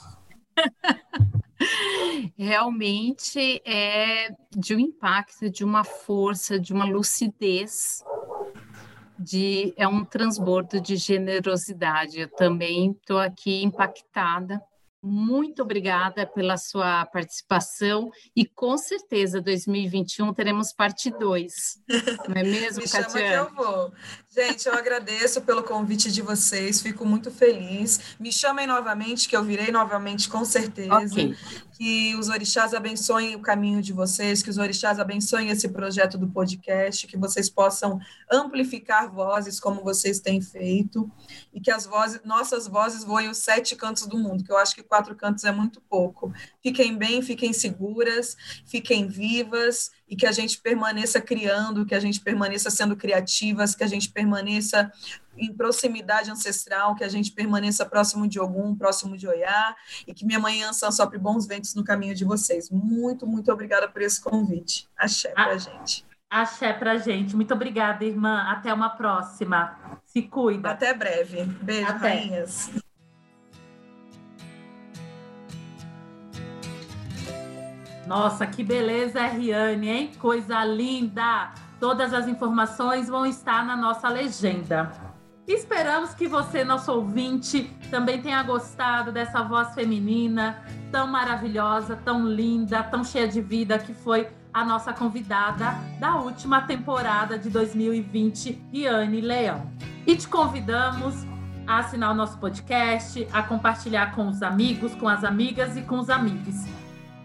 Realmente 2.37 3.63
é 3.65 4.31
de 4.51 4.75
um 4.75 4.79
impacto, 4.79 5.51
de 5.51 5.65
uma 5.65 5.85
força, 5.85 6.59
de 6.59 6.73
uma 6.73 6.85
lucidez, 6.85 8.03
de 9.19 9.73
é 9.77 9.87
um 9.87 10.05
transbordo 10.05 10.81
de 10.81 10.97
generosidade. 10.97 12.21
Eu 12.21 12.29
também 12.29 12.93
estou 12.93 13.19
aqui 13.19 13.63
impactada 13.63 14.63
muito 15.07 15.63
obrigada 15.63 16.27
pela 16.27 16.57
sua 16.57 17.07
participação 17.07 18.11
e 18.35 18.45
com 18.45 18.77
certeza 18.77 19.41
2021 19.41 20.35
teremos 20.35 20.73
parte 20.73 21.11
2. 21.11 21.53
Não 22.29 22.35
é 22.35 22.43
mesmo, 22.43 22.83
Me 22.83 22.89
Catiane? 22.91 23.29
chama 23.29 23.47
que 23.47 23.53
eu 23.53 23.55
vou. 23.55 23.93
Gente, 24.37 24.69
eu 24.69 24.75
agradeço 24.75 25.41
pelo 25.41 25.63
convite 25.63 26.13
de 26.13 26.21
vocês, 26.21 26.83
fico 26.83 27.07
muito 27.07 27.31
feliz. 27.31 28.17
Me 28.21 28.31
chamem 28.31 28.67
novamente, 28.67 29.31
que 29.31 29.35
eu 29.35 29.43
virei 29.43 29.71
novamente 29.71 30.29
com 30.29 30.45
certeza. 30.45 31.07
Okay. 31.07 31.35
Que 31.73 32.15
os 32.17 32.29
orixás 32.29 32.75
abençoem 32.75 33.35
o 33.35 33.41
caminho 33.41 33.81
de 33.81 33.95
vocês, 33.95 34.43
que 34.43 34.51
os 34.51 34.59
orixás 34.59 35.01
abençoem 35.01 35.49
esse 35.49 35.71
projeto 35.71 36.19
do 36.19 36.29
podcast, 36.29 37.07
que 37.07 37.17
vocês 37.17 37.49
possam 37.49 37.99
amplificar 38.31 39.11
vozes 39.11 39.59
como 39.59 39.83
vocês 39.83 40.21
têm 40.21 40.43
feito 40.43 41.11
e 41.51 41.59
que 41.59 41.71
as 41.71 41.87
vozes, 41.87 42.21
nossas 42.23 42.67
vozes 42.67 43.05
voem 43.05 43.31
os 43.31 43.39
sete 43.39 43.75
cantos 43.75 44.07
do 44.07 44.19
mundo, 44.19 44.45
que 44.45 44.53
eu 44.53 44.59
acho 44.59 44.75
que 44.75 44.83
quatro 44.83 45.15
cantos 45.15 45.45
é 45.45 45.51
muito 45.51 45.81
pouco. 45.81 46.31
Fiquem 46.63 46.95
bem, 46.95 47.23
fiquem 47.23 47.55
seguras, 47.55 48.37
fiquem 48.67 49.09
vivas 49.09 49.91
e 50.09 50.15
que 50.15 50.27
a 50.27 50.33
gente 50.33 50.61
permaneça 50.61 51.21
criando, 51.21 51.85
que 51.85 51.95
a 51.95 52.01
gente 52.01 52.21
permaneça 52.21 52.71
sendo 52.71 52.97
criativas, 52.97 53.75
que 53.75 53.83
a 53.83 53.87
gente 53.87 54.11
permaneça 54.11 54.91
em 55.37 55.53
proximidade 55.53 56.31
ancestral, 56.31 56.95
que 56.95 57.05
a 57.05 57.09
gente 57.09 57.33
permaneça 57.33 57.85
próximo 57.85 58.27
de 58.27 58.41
Ogum, 58.41 58.75
próximo 58.75 59.17
de 59.17 59.29
Oiá, 59.29 59.75
e 60.07 60.15
que 60.15 60.25
minha 60.25 60.39
mãe 60.39 60.63
Ansan 60.63 60.91
sopre 60.91 61.19
bons 61.19 61.47
ventos 61.47 61.75
no 61.75 61.85
caminho 61.85 62.15
de 62.15 62.25
vocês. 62.25 62.71
Muito, 62.71 63.27
muito 63.27 63.53
obrigada 63.53 63.89
por 63.89 64.01
esse 64.01 64.21
convite. 64.21 64.89
Axé 64.97 65.31
para 65.31 65.53
a 65.53 65.59
gente. 65.59 66.07
Axé 66.31 66.73
para 66.73 66.97
gente. 66.99 67.37
Muito 67.37 67.53
obrigada, 67.55 68.05
irmã. 68.05 68.45
Até 68.49 68.73
uma 68.73 68.91
próxima. 68.91 70.01
Se 70.05 70.23
cuida. 70.23 70.71
Até 70.71 70.93
breve. 70.95 71.45
Beijo, 71.45 71.89
Até. 71.89 72.09
rainhas. 72.09 72.71
Nossa, 78.07 78.47
que 78.47 78.63
beleza, 78.63 79.27
Riane, 79.27 79.89
hein? 79.89 80.11
Coisa 80.21 80.65
linda! 80.65 81.51
Todas 81.81 82.15
as 82.15 82.29
informações 82.29 83.09
vão 83.09 83.27
estar 83.27 83.67
na 83.67 83.77
nossa 83.77 84.09
legenda. 84.09 84.93
Esperamos 85.47 86.15
que 86.15 86.29
você, 86.29 86.65
nosso 86.65 86.93
ouvinte, 86.93 87.65
também 87.91 88.23
tenha 88.23 88.43
gostado 88.45 89.11
dessa 89.11 89.43
voz 89.43 89.75
feminina 89.75 90.63
tão 90.93 91.09
maravilhosa, 91.09 91.97
tão 91.97 92.27
linda, 92.27 92.83
tão 92.85 93.03
cheia 93.03 93.27
de 93.27 93.41
vida 93.41 93.77
que 93.79 93.93
foi 93.93 94.29
a 94.55 94.65
nossa 94.65 94.93
convidada 94.93 95.75
da 95.99 96.15
última 96.15 96.63
temporada 96.63 97.37
de 97.37 97.51
2020, 97.51 98.69
Riane 98.73 99.21
Leão. 99.21 99.69
E 100.07 100.17
te 100.17 100.29
convidamos 100.29 101.27
a 101.67 101.79
assinar 101.79 102.13
o 102.13 102.15
nosso 102.15 102.39
podcast, 102.39 103.27
a 103.33 103.43
compartilhar 103.43 104.15
com 104.15 104.29
os 104.29 104.43
amigos, 104.43 104.95
com 104.95 105.09
as 105.09 105.25
amigas 105.25 105.77
e 105.77 105.83
com 105.83 105.99
os 105.99 106.09
amigos 106.09 106.65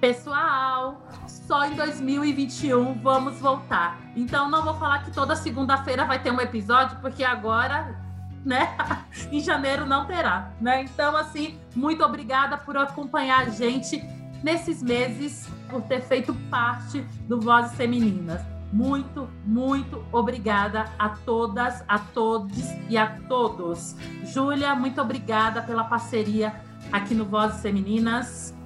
Pessoal, 0.01 0.99
só 1.27 1.63
em 1.63 1.75
2021 1.75 2.95
vamos 2.95 3.37
voltar. 3.37 4.01
Então 4.15 4.49
não 4.49 4.63
vou 4.63 4.73
falar 4.73 5.03
que 5.03 5.11
toda 5.11 5.35
segunda-feira 5.35 6.05
vai 6.05 6.17
ter 6.17 6.31
um 6.31 6.41
episódio, 6.41 6.97
porque 6.99 7.23
agora, 7.23 7.95
né, 8.43 8.75
em 9.31 9.39
janeiro 9.39 9.85
não 9.85 10.07
terá, 10.07 10.53
né? 10.59 10.81
Então 10.81 11.15
assim, 11.15 11.59
muito 11.75 12.03
obrigada 12.03 12.57
por 12.57 12.75
acompanhar 12.75 13.41
a 13.41 13.49
gente 13.49 14.03
nesses 14.43 14.81
meses, 14.81 15.47
por 15.69 15.83
ter 15.83 16.01
feito 16.01 16.33
parte 16.49 17.01
do 17.27 17.39
Vozes 17.39 17.75
Femininas. 17.75 18.41
Muito, 18.73 19.29
muito 19.45 20.03
obrigada 20.11 20.85
a 20.97 21.09
todas, 21.09 21.83
a 21.87 21.99
todos 21.99 22.57
e 22.89 22.97
a 22.97 23.19
todos. 23.27 23.95
Júlia, 24.23 24.73
muito 24.73 24.99
obrigada 24.99 25.61
pela 25.61 25.83
parceria 25.83 26.55
aqui 26.91 27.13
no 27.13 27.25
Vozes 27.25 27.61
Femininas. 27.61 28.59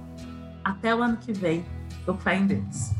Até 0.66 0.92
o 0.92 1.00
ano 1.00 1.16
que 1.16 1.32
vem. 1.32 1.64
Tô 2.04 2.14
fé 2.14 2.38
em 2.38 2.46
Deus. 2.48 2.90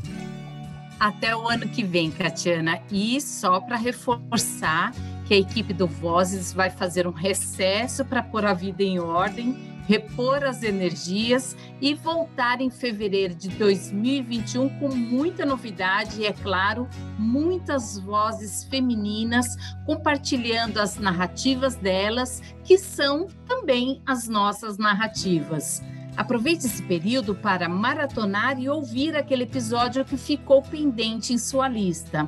Até 0.97 1.35
o 1.35 1.49
ano 1.49 1.67
que 1.67 1.83
vem, 1.83 2.09
Catiana. 2.09 2.79
E 2.89 3.19
só 3.19 3.59
para 3.59 3.75
reforçar 3.75 4.93
que 5.25 5.33
a 5.33 5.37
equipe 5.37 5.73
do 5.73 5.85
Vozes 5.85 6.53
vai 6.53 6.69
fazer 6.69 7.05
um 7.05 7.11
recesso 7.11 8.05
para 8.05 8.23
pôr 8.23 8.45
a 8.45 8.53
vida 8.53 8.83
em 8.83 8.99
ordem, 8.99 9.83
repor 9.85 10.45
as 10.45 10.63
energias 10.63 11.57
e 11.81 11.93
voltar 11.93 12.61
em 12.61 12.69
fevereiro 12.69 13.35
de 13.35 13.49
2021 13.49 14.69
com 14.79 14.87
muita 14.87 15.45
novidade 15.45 16.21
e, 16.21 16.25
é 16.25 16.31
claro, 16.31 16.87
muitas 17.19 17.99
vozes 17.99 18.63
femininas 18.63 19.57
compartilhando 19.85 20.79
as 20.79 20.97
narrativas 20.97 21.75
delas, 21.75 22.41
que 22.63 22.77
são 22.77 23.27
também 23.45 24.01
as 24.05 24.29
nossas 24.29 24.77
narrativas. 24.77 25.83
Aproveite 26.17 26.65
esse 26.65 26.81
período 26.81 27.35
para 27.35 27.69
maratonar 27.69 28.59
e 28.59 28.67
ouvir 28.67 29.15
aquele 29.15 29.43
episódio 29.43 30.03
que 30.03 30.17
ficou 30.17 30.63
pendente 30.63 31.31
em 31.31 31.37
sua 31.37 31.67
lista. 31.67 32.27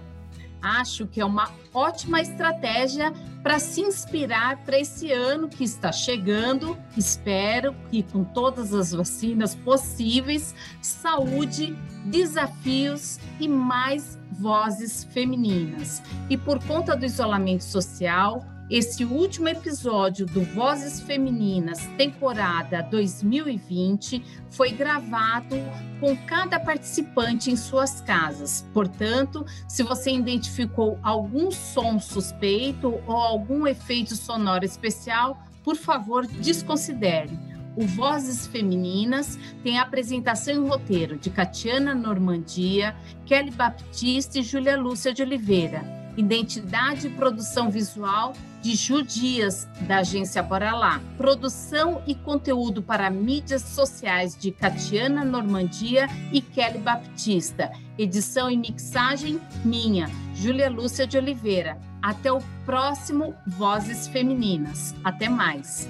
Acho 0.62 1.08
que 1.08 1.20
é 1.20 1.26
uma 1.26 1.50
ótima 1.74 2.22
estratégia 2.22 3.12
para 3.42 3.58
se 3.58 3.82
inspirar 3.82 4.58
para 4.64 4.78
esse 4.78 5.12
ano 5.12 5.48
que 5.48 5.64
está 5.64 5.92
chegando. 5.92 6.78
Espero 6.96 7.74
que 7.90 8.04
com 8.04 8.24
todas 8.24 8.74
as 8.74 8.92
vacinas 8.92 9.56
possíveis, 9.56 10.54
saúde, 10.82 11.76
desafios 12.06 13.20
e 13.40 13.48
mais 13.48 14.20
vozes 14.32 15.06
femininas. 15.06 16.04
E 16.30 16.38
por 16.38 16.64
conta 16.66 16.96
do 16.96 17.06
isolamento 17.06 17.64
social, 17.64 18.46
esse 18.70 19.04
último 19.04 19.48
episódio 19.48 20.28
do 20.28 20.44
Vozes 20.44 21.02
Femininas, 21.02 21.80
temporada 21.98 22.84
2020, 22.84 24.24
foi 24.52 24.72
gravado 24.72 25.56
com 26.00 26.16
cada 26.28 26.60
participante 26.60 27.50
em 27.50 27.56
suas 27.56 28.00
casas. 28.02 28.68
Portanto, 28.72 29.44
se 29.68 29.82
você 29.82 30.12
identificou 30.12 31.00
algum 31.02 31.50
som 31.50 32.00
suspeito 32.00 33.02
ou 33.08 33.16
algum 33.16 33.66
efeito 33.66 34.16
sonoro 34.16 34.64
especial, 34.64 35.42
por 35.64 35.76
favor, 35.76 36.28
desconsidere. 36.28 37.38
O 37.76 37.88
Vozes 37.88 38.46
Femininas 38.46 39.40
tem 39.64 39.80
a 39.80 39.84
apresentação 39.84 40.54
em 40.54 40.68
roteiro 40.68 41.18
de 41.18 41.32
Catiana 41.32 41.96
Normandia, 41.96 42.96
Kelly 43.26 43.52
Baptiste 43.52 44.40
e 44.40 44.44
Júlia 44.44 44.78
Lúcia 44.78 45.12
de 45.12 45.24
Oliveira 45.24 45.99
Identidade 46.20 47.08
e 47.08 47.10
Produção 47.10 47.72
Visual 47.72 48.34
de 48.62 48.76
Judias, 48.76 49.68
da 49.88 50.00
agência 50.00 50.44
Bora 50.44 50.76
Lá. 50.76 51.02
Produção 51.18 52.04
e 52.06 52.14
conteúdo 52.14 52.84
para 52.84 53.10
mídias 53.10 53.62
sociais 53.62 54.38
de 54.38 54.52
Catiana 54.52 55.24
Normandia 55.24 56.08
e 56.34 56.42
Kelly 56.42 56.80
Baptista. 56.80 57.72
Edição 57.98 58.52
e 58.52 58.58
mixagem 58.58 59.40
minha, 59.64 60.10
Júlia 60.36 60.70
Lúcia 60.70 61.08
de 61.08 61.18
Oliveira. 61.18 61.78
Até 62.02 62.32
o 62.32 62.40
próximo 62.66 63.34
Vozes 63.48 64.08
Femininas. 64.10 64.94
Até 65.04 65.30
mais. 65.30 65.88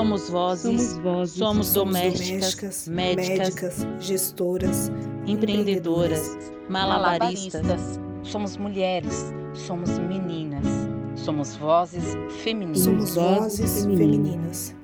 Somos 0.00 0.30
vozes, 0.30 0.80
somos, 0.80 0.98
vozes, 1.02 1.36
somos, 1.36 1.72
domésticas, 1.74 2.54
domésticas 2.54 2.88
médicas, 2.88 3.38
médicas, 3.38 3.86
gestoras, 4.00 4.90
empreendedoras, 5.26 6.38
malabaristas. 6.70 7.62
malabaristas. 7.62 8.00
Somos 8.22 8.56
mulheres, 8.56 9.26
somos 9.52 9.90
meninas, 9.98 10.64
somos 11.16 11.54
vozes 11.56 12.16
femininas. 12.42 12.80
Somos 12.80 13.14
vozes 13.14 13.84
femininas. 13.84 14.74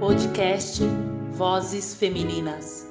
Podcast 0.00 0.80
Vozes 1.36 1.94
Femininas. 1.94 2.88